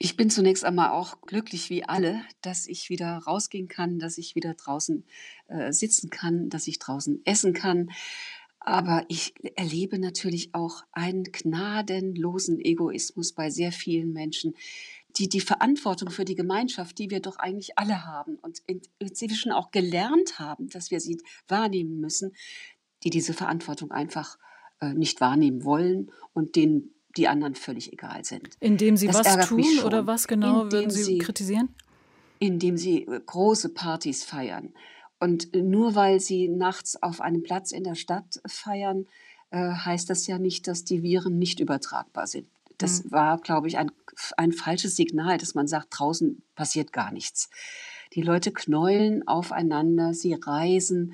Ich 0.06 0.18
bin 0.18 0.30
zunächst 0.30 0.66
einmal 0.66 0.90
auch 0.90 1.22
glücklich 1.22 1.70
wie 1.70 1.86
alle, 1.86 2.26
dass 2.42 2.68
ich 2.68 2.90
wieder 2.90 3.20
rausgehen 3.20 3.70
kann, 3.70 4.00
dass 4.00 4.18
ich 4.18 4.36
wieder 4.36 4.54
draußen 4.54 5.06
äh, 5.48 5.72
sitzen 5.72 6.10
kann, 6.10 6.50
dass 6.50 6.68
ich 6.68 6.78
draußen 6.78 7.22
essen 7.24 7.54
kann. 7.54 7.90
Aber 8.60 9.06
ich 9.08 9.34
erlebe 9.56 10.00
natürlich 10.00 10.54
auch 10.54 10.84
einen 10.92 11.24
gnadenlosen 11.24 12.60
Egoismus 12.60 13.32
bei 13.32 13.50
sehr 13.50 13.72
vielen 13.72 14.12
Menschen, 14.12 14.56
die 15.16 15.30
die 15.30 15.40
Verantwortung 15.40 16.10
für 16.10 16.26
die 16.26 16.36
Gemeinschaft, 16.36 17.00
die 17.00 17.10
wir 17.10 17.22
doch 17.22 17.38
eigentlich 17.38 17.78
alle 17.78 18.04
haben 18.04 18.36
und 18.36 18.62
inzwischen 19.00 19.54
auch 19.54 19.72
gelernt 19.72 20.38
haben, 20.38 20.68
dass 20.68 20.92
wir 20.92 21.00
sie 21.00 21.18
wahrnehmen 21.48 22.02
müssen, 22.02 22.36
die 23.06 23.10
diese 23.10 23.32
Verantwortung 23.32 23.92
einfach 23.92 24.38
äh, 24.82 24.94
nicht 24.94 25.22
wahrnehmen 25.22 25.64
wollen 25.64 26.12
und 26.34 26.58
denen 26.58 26.93
die 27.18 27.28
anderen 27.28 27.56
völlig 27.56 27.94
egal 27.94 28.24
sind. 28.26 28.50
Indem 28.60 28.98
sie 28.98 29.08
das 29.08 29.26
was 29.26 29.48
tun 29.48 29.80
oder 29.86 30.08
was 30.08 30.28
genau 30.28 30.72
würden 30.72 30.90
sie, 30.90 31.04
sie 31.04 31.18
kritisieren? 31.20 31.70
Indem 32.40 32.78
sie 32.78 33.04
äh, 33.04 33.22
große 33.26 33.70
Partys 33.70 34.24
feiern. 34.24 34.74
Und 35.20 35.56
nur 35.56 35.96
weil 35.96 36.20
sie 36.20 36.50
nachts 36.50 37.02
auf 37.02 37.22
einem 37.22 37.44
Platz 37.44 37.72
in 37.72 37.84
der 37.84 37.96
Stadt 37.96 38.42
feiern, 38.46 39.06
äh, 39.52 39.72
heißt 39.72 40.10
das 40.10 40.28
ja 40.28 40.40
nicht, 40.40 40.68
dass 40.68 40.84
die 40.84 41.04
Viren 41.04 41.38
nicht 41.38 41.60
übertragbar 41.60 42.28
sind. 42.28 42.48
Das 42.78 43.06
mhm. 43.06 43.12
war, 43.12 43.38
glaube 43.40 43.68
ich, 43.68 43.78
ein, 43.78 43.92
ein 44.36 44.52
falsches 44.52 44.96
Signal, 44.96 45.38
dass 45.38 45.56
man 45.56 45.68
sagt, 45.68 45.88
draußen 45.92 46.42
passiert 46.56 46.92
gar 46.92 47.12
nichts. 47.12 47.50
Die 48.14 48.22
Leute 48.22 48.52
knäulen 48.52 49.28
aufeinander, 49.28 50.14
sie 50.14 50.34
reisen, 50.34 51.14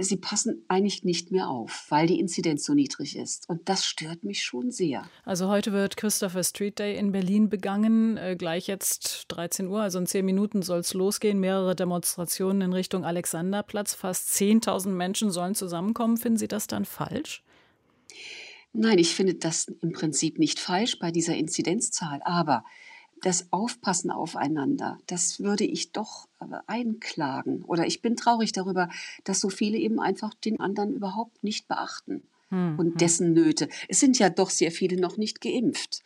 sie 0.00 0.16
passen 0.16 0.64
eigentlich 0.68 1.04
nicht 1.04 1.30
mehr 1.30 1.48
auf, 1.48 1.86
weil 1.88 2.06
die 2.06 2.18
Inzidenz 2.18 2.64
so 2.64 2.74
niedrig 2.74 3.16
ist. 3.16 3.48
Und 3.48 3.68
das 3.68 3.84
stört 3.84 4.24
mich 4.24 4.42
schon 4.42 4.70
sehr. 4.70 5.08
Also 5.24 5.48
heute 5.48 5.72
wird 5.72 5.96
Christopher 5.96 6.44
Street 6.44 6.78
Day 6.78 6.96
in 6.96 7.12
Berlin 7.12 7.48
begangen. 7.48 8.16
Äh, 8.16 8.36
gleich 8.36 8.66
jetzt 8.66 9.26
13 9.28 9.68
Uhr, 9.68 9.80
also 9.80 9.98
in 9.98 10.06
zehn 10.06 10.24
Minuten 10.24 10.62
soll 10.62 10.80
es 10.80 10.94
losgehen. 10.94 11.40
Mehrere 11.40 11.74
Demonstrationen 11.74 12.62
in 12.62 12.72
Richtung 12.72 13.04
Alexanderplatz. 13.04 13.94
Fast 13.94 14.28
10.000 14.30 14.88
Menschen 14.90 15.30
sollen 15.30 15.54
zusammenkommen. 15.54 16.16
Finden 16.16 16.38
Sie 16.38 16.48
das 16.48 16.66
dann 16.66 16.84
falsch? 16.84 17.42
Nein, 18.72 18.98
ich 18.98 19.14
finde 19.14 19.34
das 19.34 19.66
im 19.82 19.92
Prinzip 19.92 20.38
nicht 20.38 20.58
falsch 20.58 20.98
bei 20.98 21.10
dieser 21.10 21.36
Inzidenzzahl. 21.36 22.20
Aber 22.24 22.64
das 23.22 23.52
Aufpassen 23.52 24.10
aufeinander, 24.10 24.98
das 25.06 25.40
würde 25.40 25.64
ich 25.64 25.92
doch 25.92 26.28
äh, 26.40 26.44
einklagen. 26.66 27.62
Oder 27.64 27.86
ich 27.86 28.02
bin 28.02 28.16
traurig 28.16 28.52
darüber, 28.52 28.88
dass 29.24 29.40
so 29.40 29.48
viele 29.48 29.78
eben 29.78 30.00
einfach 30.00 30.34
den 30.34 30.60
anderen 30.60 30.92
überhaupt 30.94 31.42
nicht 31.44 31.68
beachten 31.68 32.22
hm, 32.50 32.78
und 32.78 32.92
hm. 32.92 32.96
dessen 32.96 33.32
Nöte. 33.32 33.68
Es 33.88 34.00
sind 34.00 34.18
ja 34.18 34.30
doch 34.30 34.50
sehr 34.50 34.72
viele 34.72 35.00
noch 35.00 35.16
nicht 35.16 35.40
geimpft. 35.40 36.02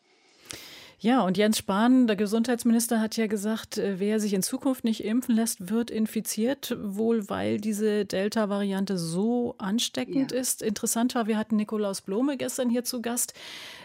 Ja, 1.02 1.24
und 1.24 1.36
Jens 1.36 1.58
Spahn, 1.58 2.06
der 2.06 2.14
Gesundheitsminister, 2.14 3.00
hat 3.00 3.16
ja 3.16 3.26
gesagt, 3.26 3.76
äh, 3.76 3.98
wer 3.98 4.20
sich 4.20 4.34
in 4.34 4.42
Zukunft 4.44 4.84
nicht 4.84 5.02
impfen 5.02 5.34
lässt, 5.34 5.68
wird 5.68 5.90
infiziert, 5.90 6.76
wohl 6.80 7.28
weil 7.28 7.58
diese 7.58 8.04
Delta-Variante 8.04 8.96
so 8.96 9.56
ansteckend 9.58 10.30
ja. 10.30 10.38
ist. 10.38 10.62
Interessant 10.62 11.16
war, 11.16 11.26
wir 11.26 11.36
hatten 11.36 11.56
Nikolaus 11.56 12.02
Blome 12.02 12.36
gestern 12.36 12.70
hier 12.70 12.84
zu 12.84 13.02
Gast 13.02 13.34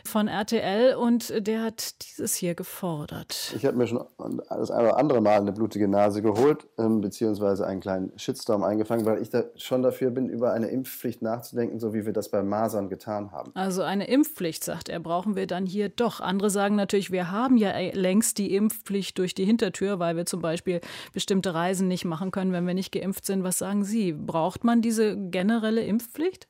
von 0.05 0.27
RTL 0.27 0.93
und 0.93 1.47
der 1.47 1.63
hat 1.63 1.95
dieses 2.03 2.35
hier 2.35 2.53
gefordert. 2.53 3.51
Ich 3.55 3.65
habe 3.65 3.75
mir 3.75 3.87
schon 3.87 4.05
das 4.49 4.69
eine 4.69 4.89
oder 4.89 4.97
andere 4.97 5.19
Mal 5.19 5.39
eine 5.39 5.51
blutige 5.51 5.87
Nase 5.87 6.21
geholt, 6.21 6.67
ähm, 6.77 7.01
beziehungsweise 7.01 7.65
einen 7.65 7.81
kleinen 7.81 8.11
Shitstorm 8.17 8.63
eingefangen, 8.63 9.07
weil 9.07 9.23
ich 9.23 9.31
da 9.31 9.43
schon 9.55 9.81
dafür 9.81 10.11
bin, 10.11 10.29
über 10.29 10.53
eine 10.53 10.67
Impfpflicht 10.67 11.23
nachzudenken, 11.23 11.79
so 11.79 11.95
wie 11.95 12.05
wir 12.05 12.13
das 12.13 12.29
bei 12.29 12.43
Masern 12.43 12.89
getan 12.89 13.31
haben. 13.31 13.51
Also 13.55 13.81
eine 13.81 14.07
Impfpflicht, 14.07 14.63
sagt 14.63 14.87
er, 14.87 14.99
brauchen 14.99 15.35
wir 15.35 15.47
dann 15.47 15.65
hier 15.65 15.89
doch. 15.89 16.21
Andere 16.21 16.51
sagen 16.51 16.75
natürlich, 16.75 17.06
natürlich, 17.07 17.11
wir 17.11 17.31
haben 17.31 17.57
ja 17.57 17.71
äh, 17.71 17.91
längst 17.91 18.37
die 18.37 18.53
Impfpflicht 18.53 19.17
durch 19.17 19.33
die 19.33 19.45
Hintertür, 19.45 19.99
weil 19.99 20.15
wir 20.15 20.25
zum 20.25 20.41
Beispiel 20.41 20.81
bestimmte 21.13 21.53
Reisen 21.53 21.87
nicht 21.87 22.05
machen 22.05 22.31
können, 22.31 22.51
wenn 22.51 22.67
wir 22.67 22.73
nicht 22.73 22.91
geimpft 22.91 23.25
sind. 23.25 23.43
Was 23.43 23.57
sagen 23.57 23.83
Sie? 23.83 24.13
Braucht 24.13 24.63
man 24.63 24.81
diese 24.81 25.17
generelle 25.29 25.83
Impfpflicht? 25.83 26.47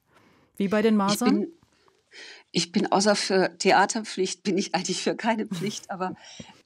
Wie 0.58 0.68
bei 0.68 0.82
den 0.82 0.96
Masern? 0.96 1.28
Ich 1.28 1.46
bin, 1.46 1.52
ich 2.52 2.72
bin 2.72 2.92
außer 2.92 3.16
für 3.16 3.58
Theaterpflicht, 3.58 4.44
bin 4.44 4.58
ich 4.58 4.74
eigentlich 4.74 5.02
für 5.02 5.16
keine 5.16 5.46
Pflicht. 5.46 5.90
Aber 5.92 6.16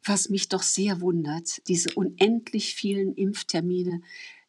was 0.04 0.30
mich 0.30 0.50
doch 0.50 0.64
sehr 0.64 1.02
wundert, 1.02 1.62
diese 1.68 1.94
unendlich 1.96 2.74
vielen 2.74 3.14
Impftermine, 3.14 4.02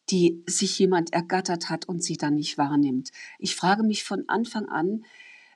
die 0.09 0.43
sich 0.47 0.77
jemand 0.79 1.13
ergattert 1.13 1.69
hat 1.69 1.87
und 1.87 2.03
sie 2.03 2.17
dann 2.17 2.35
nicht 2.35 2.57
wahrnimmt. 2.57 3.11
Ich 3.39 3.55
frage 3.55 3.83
mich 3.83 4.03
von 4.03 4.25
Anfang 4.27 4.67
an, 4.67 5.05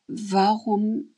warum 0.07 1.09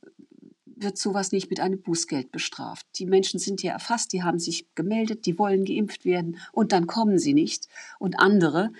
wird 0.81 0.97
sowas 0.97 1.31
nicht 1.31 1.49
mit 1.49 1.59
einem 1.59 1.81
Bußgeld 1.81 2.31
bestraft. 2.31 2.85
Die 2.95 3.05
Menschen 3.05 3.39
sind 3.39 3.63
ja 3.63 3.73
erfasst, 3.73 4.13
die 4.13 4.23
haben 4.23 4.39
sich 4.39 4.73
gemeldet, 4.75 5.25
die 5.25 5.37
wollen 5.37 5.65
geimpft 5.65 6.05
werden 6.05 6.37
und 6.51 6.71
dann 6.71 6.87
kommen 6.87 7.19
sie 7.19 7.33
nicht. 7.33 7.67
Und 7.99 8.19
andere, 8.19 8.71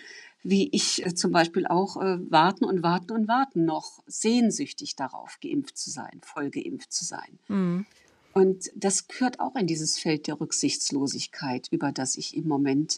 wie 0.44 0.70
ich 0.72 1.06
äh, 1.06 1.14
zum 1.14 1.32
Beispiel 1.32 1.68
auch, 1.68 1.98
äh, 1.98 2.18
warten 2.32 2.66
und 2.66 2.84
warten 2.84 3.12
und 3.12 3.28
warten 3.28 3.66
noch 3.66 4.04
sehnsüchtig 4.08 4.96
darauf, 4.96 5.40
geimpft 5.42 5.78
zu 5.78 5.90
sein, 5.90 6.22
voll 6.24 6.50
geimpft 6.50 6.94
zu 6.94 7.06
sein. 7.06 7.40
Mhm. 7.48 7.86
Und 8.34 8.72
das 8.76 9.08
gehört 9.08 9.40
auch 9.40 9.56
in 9.56 9.68
dieses 9.68 10.00
Feld 10.00 10.28
der 10.28 10.40
Rücksichtslosigkeit, 10.40 11.68
über 11.72 11.92
das 11.92 12.16
ich 12.16 12.38
im 12.38 12.48
Moment 12.48 12.98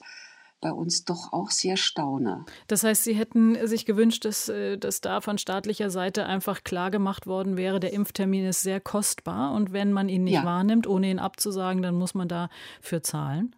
bei 0.61 0.71
uns 0.71 1.03
doch 1.03 1.33
auch 1.33 1.49
sehr 1.49 1.75
staune. 1.75 2.45
Das 2.67 2.83
heißt, 2.83 3.03
Sie 3.03 3.13
hätten 3.13 3.67
sich 3.67 3.85
gewünscht, 3.85 4.23
dass, 4.25 4.47
äh, 4.47 4.77
dass 4.77 5.01
da 5.01 5.19
von 5.19 5.37
staatlicher 5.37 5.89
Seite 5.89 6.25
einfach 6.25 6.63
klar 6.63 6.91
gemacht 6.91 7.27
worden 7.27 7.57
wäre, 7.57 7.79
der 7.79 7.93
Impftermin 7.93 8.45
ist 8.45 8.61
sehr 8.61 8.79
kostbar 8.79 9.53
und 9.53 9.73
wenn 9.73 9.91
man 9.91 10.07
ihn 10.07 10.23
nicht 10.23 10.35
ja. 10.35 10.45
wahrnimmt, 10.45 10.87
ohne 10.87 11.09
ihn 11.09 11.19
abzusagen, 11.19 11.81
dann 11.81 11.95
muss 11.95 12.13
man 12.13 12.27
dafür 12.27 13.03
zahlen? 13.03 13.55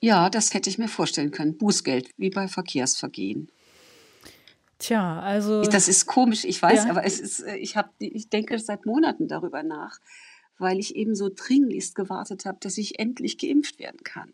Ja, 0.00 0.30
das 0.30 0.54
hätte 0.54 0.70
ich 0.70 0.78
mir 0.78 0.88
vorstellen 0.88 1.30
können. 1.30 1.58
Bußgeld, 1.58 2.10
wie 2.16 2.30
bei 2.30 2.48
Verkehrsvergehen. 2.48 3.50
Tja, 4.78 5.20
also. 5.20 5.62
Das 5.62 5.88
ist 5.88 6.06
komisch, 6.06 6.44
ich 6.44 6.60
weiß, 6.60 6.84
ja. 6.84 6.90
aber 6.90 7.04
es 7.04 7.20
ist, 7.20 7.40
äh, 7.40 7.56
ich, 7.56 7.76
hab, 7.76 7.92
ich 7.98 8.28
denke 8.28 8.58
seit 8.58 8.86
Monaten 8.86 9.28
darüber 9.28 9.62
nach, 9.62 9.98
weil 10.58 10.78
ich 10.78 10.94
eben 10.96 11.14
so 11.14 11.30
dringlichst 11.34 11.94
gewartet 11.94 12.44
habe, 12.44 12.58
dass 12.60 12.78
ich 12.78 12.98
endlich 12.98 13.38
geimpft 13.38 13.78
werden 13.78 14.00
kann. 14.04 14.32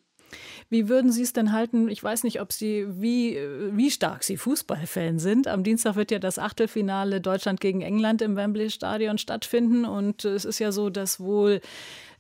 Wie 0.69 0.89
würden 0.89 1.13
Sie 1.13 1.23
es 1.23 1.33
denn 1.33 1.53
halten? 1.53 1.89
Ich 1.89 2.03
weiß 2.03 2.25
nicht, 2.25 2.41
ob 2.41 2.53
Sie, 2.53 2.87
wie, 2.89 3.39
wie 3.73 3.91
stark 3.91 4.23
Sie 4.23 4.37
Fußballfan 4.37 5.19
sind. 5.19 5.49
Am 5.49 5.65
Dienstag 5.65 5.97
wird 5.97 6.11
ja 6.11 6.19
das 6.19 6.39
Achtelfinale 6.39 7.21
Deutschland 7.21 7.61
gegen 7.61 7.81
England 7.81 8.23
im 8.23 8.37
Wembley 8.37 8.71
Stadion 8.71 9.19
stattfinden. 9.19 9.85
Und 9.85 10.25
es 10.25 10.45
ist 10.45 10.59
ja 10.59 10.73
so, 10.73 10.91
dass 10.91 11.21
wohl 11.21 11.61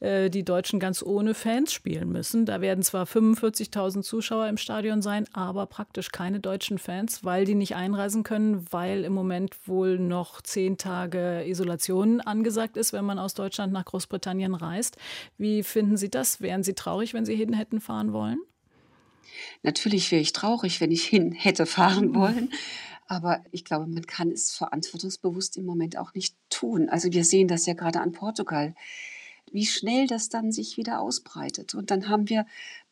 äh, 0.00 0.30
die 0.30 0.44
Deutschen 0.44 0.80
ganz 0.80 1.02
ohne 1.02 1.34
Fans 1.34 1.72
spielen 1.72 2.10
müssen. 2.10 2.46
Da 2.46 2.60
werden 2.60 2.82
zwar 2.82 3.04
45.000 3.04 4.02
Zuschauer 4.02 4.48
im 4.48 4.56
Stadion 4.56 5.02
sein, 5.02 5.26
aber 5.32 5.66
praktisch 5.66 6.10
keine 6.10 6.40
deutschen 6.40 6.78
Fans, 6.78 7.22
weil 7.22 7.44
die 7.44 7.54
nicht 7.54 7.76
einreisen 7.76 8.22
können, 8.22 8.66
weil 8.70 9.04
im 9.04 9.12
Moment 9.12 9.68
wohl 9.68 9.98
noch 9.98 10.40
zehn 10.40 10.78
Tage 10.78 11.44
Isolation 11.46 12.20
angesagt 12.20 12.76
ist, 12.76 12.92
wenn 12.92 13.04
man 13.04 13.18
aus 13.18 13.34
Deutschland 13.34 13.72
nach 13.72 13.84
Großbritannien 13.84 14.54
reist. 14.54 14.96
Wie 15.36 15.62
finden 15.62 15.96
Sie 15.96 16.10
das? 16.10 16.40
Wären 16.40 16.62
Sie 16.62 16.74
traurig, 16.74 17.12
wenn 17.12 17.26
Sie 17.26 17.36
hin 17.36 17.52
hätten 17.52 17.80
fahren 17.80 18.12
wollen? 18.12 18.38
Natürlich 19.62 20.10
wäre 20.10 20.22
ich 20.22 20.32
traurig, 20.32 20.80
wenn 20.80 20.90
ich 20.90 21.04
hin 21.04 21.32
hätte 21.32 21.66
fahren 21.66 22.14
wollen. 22.14 22.50
Aber 23.06 23.42
ich 23.50 23.64
glaube, 23.64 23.86
man 23.86 24.06
kann 24.06 24.30
es 24.30 24.52
verantwortungsbewusst 24.52 25.56
im 25.56 25.66
Moment 25.66 25.98
auch 25.98 26.14
nicht 26.14 26.36
tun. 26.48 26.88
Also 26.88 27.12
wir 27.12 27.24
sehen 27.24 27.48
das 27.48 27.66
ja 27.66 27.74
gerade 27.74 28.00
an 28.00 28.12
Portugal 28.12 28.74
wie 29.52 29.66
schnell 29.66 30.06
das 30.06 30.28
dann 30.28 30.52
sich 30.52 30.76
wieder 30.76 31.00
ausbreitet. 31.00 31.74
Und 31.74 31.90
dann 31.90 32.08
haben 32.08 32.28
wir 32.28 32.46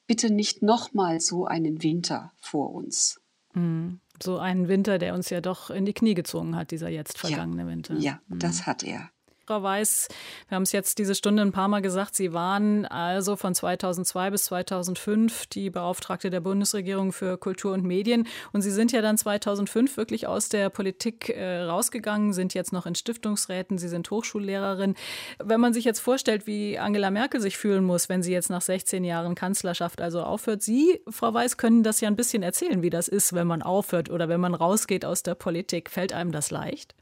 bitte 0.07 0.33
nicht 0.33 0.63
nochmal 0.63 1.21
so 1.21 1.47
einen 1.47 1.83
Winter 1.83 2.33
vor 2.39 2.75
uns. 2.75 3.21
Mhm. 3.55 4.01
So 4.21 4.39
einen 4.39 4.67
Winter, 4.69 4.99
der 4.99 5.15
uns 5.15 5.31
ja 5.31 5.41
doch 5.41 5.71
in 5.71 5.85
die 5.85 5.93
Knie 5.93 6.15
gezogen 6.15 6.57
hat, 6.57 6.73
dieser 6.73 6.89
jetzt 6.89 7.19
vergangene 7.19 7.63
ja, 7.63 7.69
Winter. 7.69 7.95
Ja, 7.95 8.21
mhm. 8.27 8.39
das 8.41 8.67
hat 8.67 8.83
er. 8.83 9.11
Frau 9.49 9.63
Weiß, 9.63 10.09
wir 10.49 10.57
haben 10.57 10.65
es 10.65 10.73
jetzt 10.73 10.99
diese 10.99 11.15
Stunde 11.15 11.41
ein 11.41 11.53
paar 11.53 11.69
Mal 11.69 11.81
gesagt, 11.81 12.15
Sie 12.15 12.35
waren 12.35 12.85
also 12.85 13.35
von 13.35 13.55
2002 13.55 14.29
bis 14.29 14.45
2005 14.45 15.47
die 15.47 15.71
Beauftragte 15.71 16.29
der 16.29 16.41
Bundesregierung 16.41 17.13
für 17.13 17.39
Kultur 17.39 17.73
und 17.73 17.83
Medien. 17.83 18.29
Und 18.53 18.61
Sie 18.61 18.71
sind 18.71 18.93
ja 18.93 19.01
dann 19.01 19.17
2005 19.17 19.97
wirklich 19.97 20.27
aus 20.27 20.51
der 20.51 20.69
Politik 20.69 21.31
äh, 21.31 21.63
rausgegangen, 21.63 22.35
sind 22.35 22.53
jetzt 22.53 22.75
noch 22.75 22.85
in 22.85 22.95
Stiftungsräten, 22.95 23.79
Sie 23.79 23.89
sind 23.89 24.11
Hochschullehrerin. 24.11 24.97
Wenn 25.43 25.61
man 25.63 25.73
sich 25.73 25.87
jetzt 25.87 26.01
vorstellt, 26.01 26.47
wie 26.47 26.79
Angela 26.79 27.11
Merkel 27.11 27.41
sich 27.41 27.57
fühlen 27.57 27.85
muss, 27.85 28.11
wenn 28.11 28.23
sie 28.23 28.35
jetzt 28.35 28.51
nach 28.51 28.61
16 28.61 29.03
Jahren 29.03 29.35
Kanzlerschaft 29.35 30.03
also 30.03 30.25
aufhört, 30.25 30.61
Sie, 30.61 31.01
Frau 31.09 31.33
Weiß, 31.33 31.57
können 31.57 31.83
das 31.83 32.03
ja 32.03 32.09
ein 32.09 32.17
bisschen 32.17 32.43
erzählen, 32.43 32.83
wie 32.83 32.91
das 32.91 33.09
ist, 33.09 33.33
wenn 33.33 33.47
man 33.47 33.63
aufhört 33.63 34.11
oder 34.11 34.29
wenn 34.29 34.43
man 34.43 34.53
rausgeht 34.53 35.07
aus 35.07 35.23
der 35.23 35.37
Politik. 35.37 35.89
Fällt 35.89 36.13
einem 36.13 36.33
das 36.33 36.51
leicht? 36.51 36.95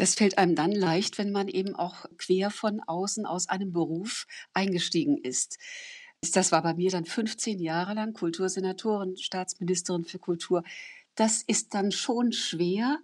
Das 0.00 0.14
fällt 0.14 0.38
einem 0.38 0.54
dann 0.54 0.72
leicht, 0.72 1.18
wenn 1.18 1.30
man 1.30 1.46
eben 1.46 1.76
auch 1.76 2.06
quer 2.16 2.50
von 2.50 2.80
außen 2.80 3.26
aus 3.26 3.50
einem 3.50 3.70
Beruf 3.74 4.26
eingestiegen 4.54 5.18
ist. 5.18 5.58
Das 6.32 6.52
war 6.52 6.62
bei 6.62 6.72
mir 6.72 6.90
dann 6.90 7.04
15 7.04 7.58
Jahre 7.58 7.92
lang 7.92 8.14
Kultursenatorin, 8.14 9.18
Staatsministerin 9.18 10.06
für 10.06 10.18
Kultur. 10.18 10.64
Das 11.16 11.42
ist 11.42 11.74
dann 11.74 11.92
schon 11.92 12.32
schwer, 12.32 12.98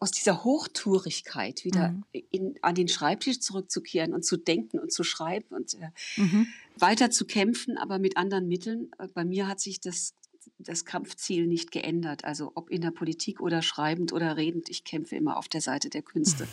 aus 0.00 0.10
dieser 0.10 0.42
Hochtourigkeit 0.42 1.64
wieder 1.64 1.90
mhm. 1.90 2.04
in, 2.30 2.54
an 2.62 2.74
den 2.74 2.88
Schreibtisch 2.88 3.38
zurückzukehren 3.38 4.12
und 4.12 4.24
zu 4.24 4.36
denken 4.36 4.80
und 4.80 4.92
zu 4.92 5.04
schreiben 5.04 5.54
und 5.54 5.74
äh, 5.74 5.90
mhm. 6.16 6.48
weiter 6.76 7.10
zu 7.10 7.26
kämpfen, 7.26 7.78
aber 7.78 8.00
mit 8.00 8.16
anderen 8.16 8.48
Mitteln. 8.48 8.90
Bei 9.14 9.24
mir 9.24 9.46
hat 9.46 9.60
sich 9.60 9.80
das, 9.80 10.14
das 10.58 10.84
Kampfziel 10.84 11.46
nicht 11.46 11.70
geändert. 11.72 12.24
Also 12.24 12.52
ob 12.54 12.70
in 12.70 12.80
der 12.80 12.90
Politik 12.90 13.40
oder 13.40 13.62
schreibend 13.62 14.12
oder 14.12 14.36
redend, 14.36 14.68
ich 14.68 14.84
kämpfe 14.84 15.16
immer 15.16 15.36
auf 15.36 15.48
der 15.48 15.60
Seite 15.60 15.90
der 15.90 16.02
Künste. 16.02 16.46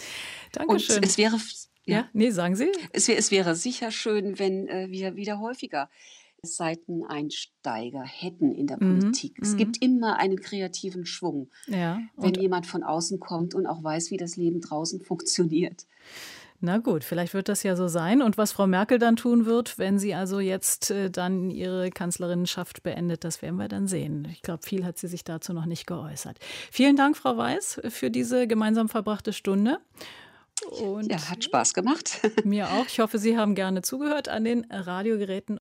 Dankeschön. 0.52 0.96
Und 0.96 1.04
es 1.04 1.18
wäre 1.18 1.36
ja, 1.84 2.00
ja, 2.00 2.08
nee, 2.12 2.30
sagen 2.30 2.54
Sie. 2.54 2.70
Es, 2.92 3.08
es 3.08 3.30
wäre 3.30 3.54
sicher 3.54 3.90
schön, 3.90 4.38
wenn 4.38 4.68
äh, 4.68 4.88
wir 4.90 5.16
wieder 5.16 5.40
häufiger 5.40 5.88
Seiteneinsteiger 6.42 8.02
hätten 8.02 8.52
in 8.52 8.66
der 8.66 8.82
mhm. 8.82 9.00
Politik. 9.00 9.36
Es 9.40 9.52
mhm. 9.52 9.56
gibt 9.56 9.82
immer 9.82 10.16
einen 10.18 10.40
kreativen 10.40 11.06
Schwung, 11.06 11.50
ja, 11.66 12.00
wenn 12.16 12.34
jemand 12.34 12.66
von 12.66 12.82
außen 12.82 13.18
kommt 13.20 13.54
und 13.54 13.66
auch 13.66 13.82
weiß, 13.82 14.10
wie 14.10 14.16
das 14.16 14.36
Leben 14.36 14.60
draußen 14.60 15.00
funktioniert. 15.04 15.86
Na 16.60 16.78
gut, 16.78 17.04
vielleicht 17.04 17.34
wird 17.34 17.48
das 17.48 17.62
ja 17.62 17.76
so 17.76 17.86
sein. 17.86 18.20
Und 18.20 18.36
was 18.36 18.50
Frau 18.50 18.66
Merkel 18.66 18.98
dann 18.98 19.14
tun 19.14 19.46
wird, 19.46 19.78
wenn 19.78 19.98
sie 19.98 20.14
also 20.14 20.40
jetzt 20.40 20.90
äh, 20.90 21.08
dann 21.08 21.50
ihre 21.50 21.90
Kanzlerinnenschaft 21.90 22.82
beendet, 22.82 23.22
das 23.22 23.42
werden 23.42 23.56
wir 23.56 23.68
dann 23.68 23.86
sehen. 23.86 24.26
Ich 24.32 24.42
glaube, 24.42 24.66
viel 24.66 24.84
hat 24.84 24.98
sie 24.98 25.06
sich 25.06 25.22
dazu 25.22 25.52
noch 25.52 25.66
nicht 25.66 25.86
geäußert. 25.86 26.38
Vielen 26.72 26.96
Dank, 26.96 27.16
Frau 27.16 27.36
Weiß, 27.36 27.80
für 27.90 28.10
diese 28.10 28.48
gemeinsam 28.48 28.88
verbrachte 28.88 29.32
Stunde. 29.32 29.78
Und 30.80 31.10
ja, 31.10 31.30
hat 31.30 31.44
Spaß 31.44 31.74
gemacht. 31.74 32.20
Mir 32.44 32.70
auch. 32.70 32.86
Ich 32.86 32.98
hoffe, 32.98 33.18
Sie 33.18 33.38
haben 33.38 33.54
gerne 33.54 33.82
zugehört 33.82 34.28
an 34.28 34.42
den 34.42 34.66
Radiogeräten. 34.70 35.58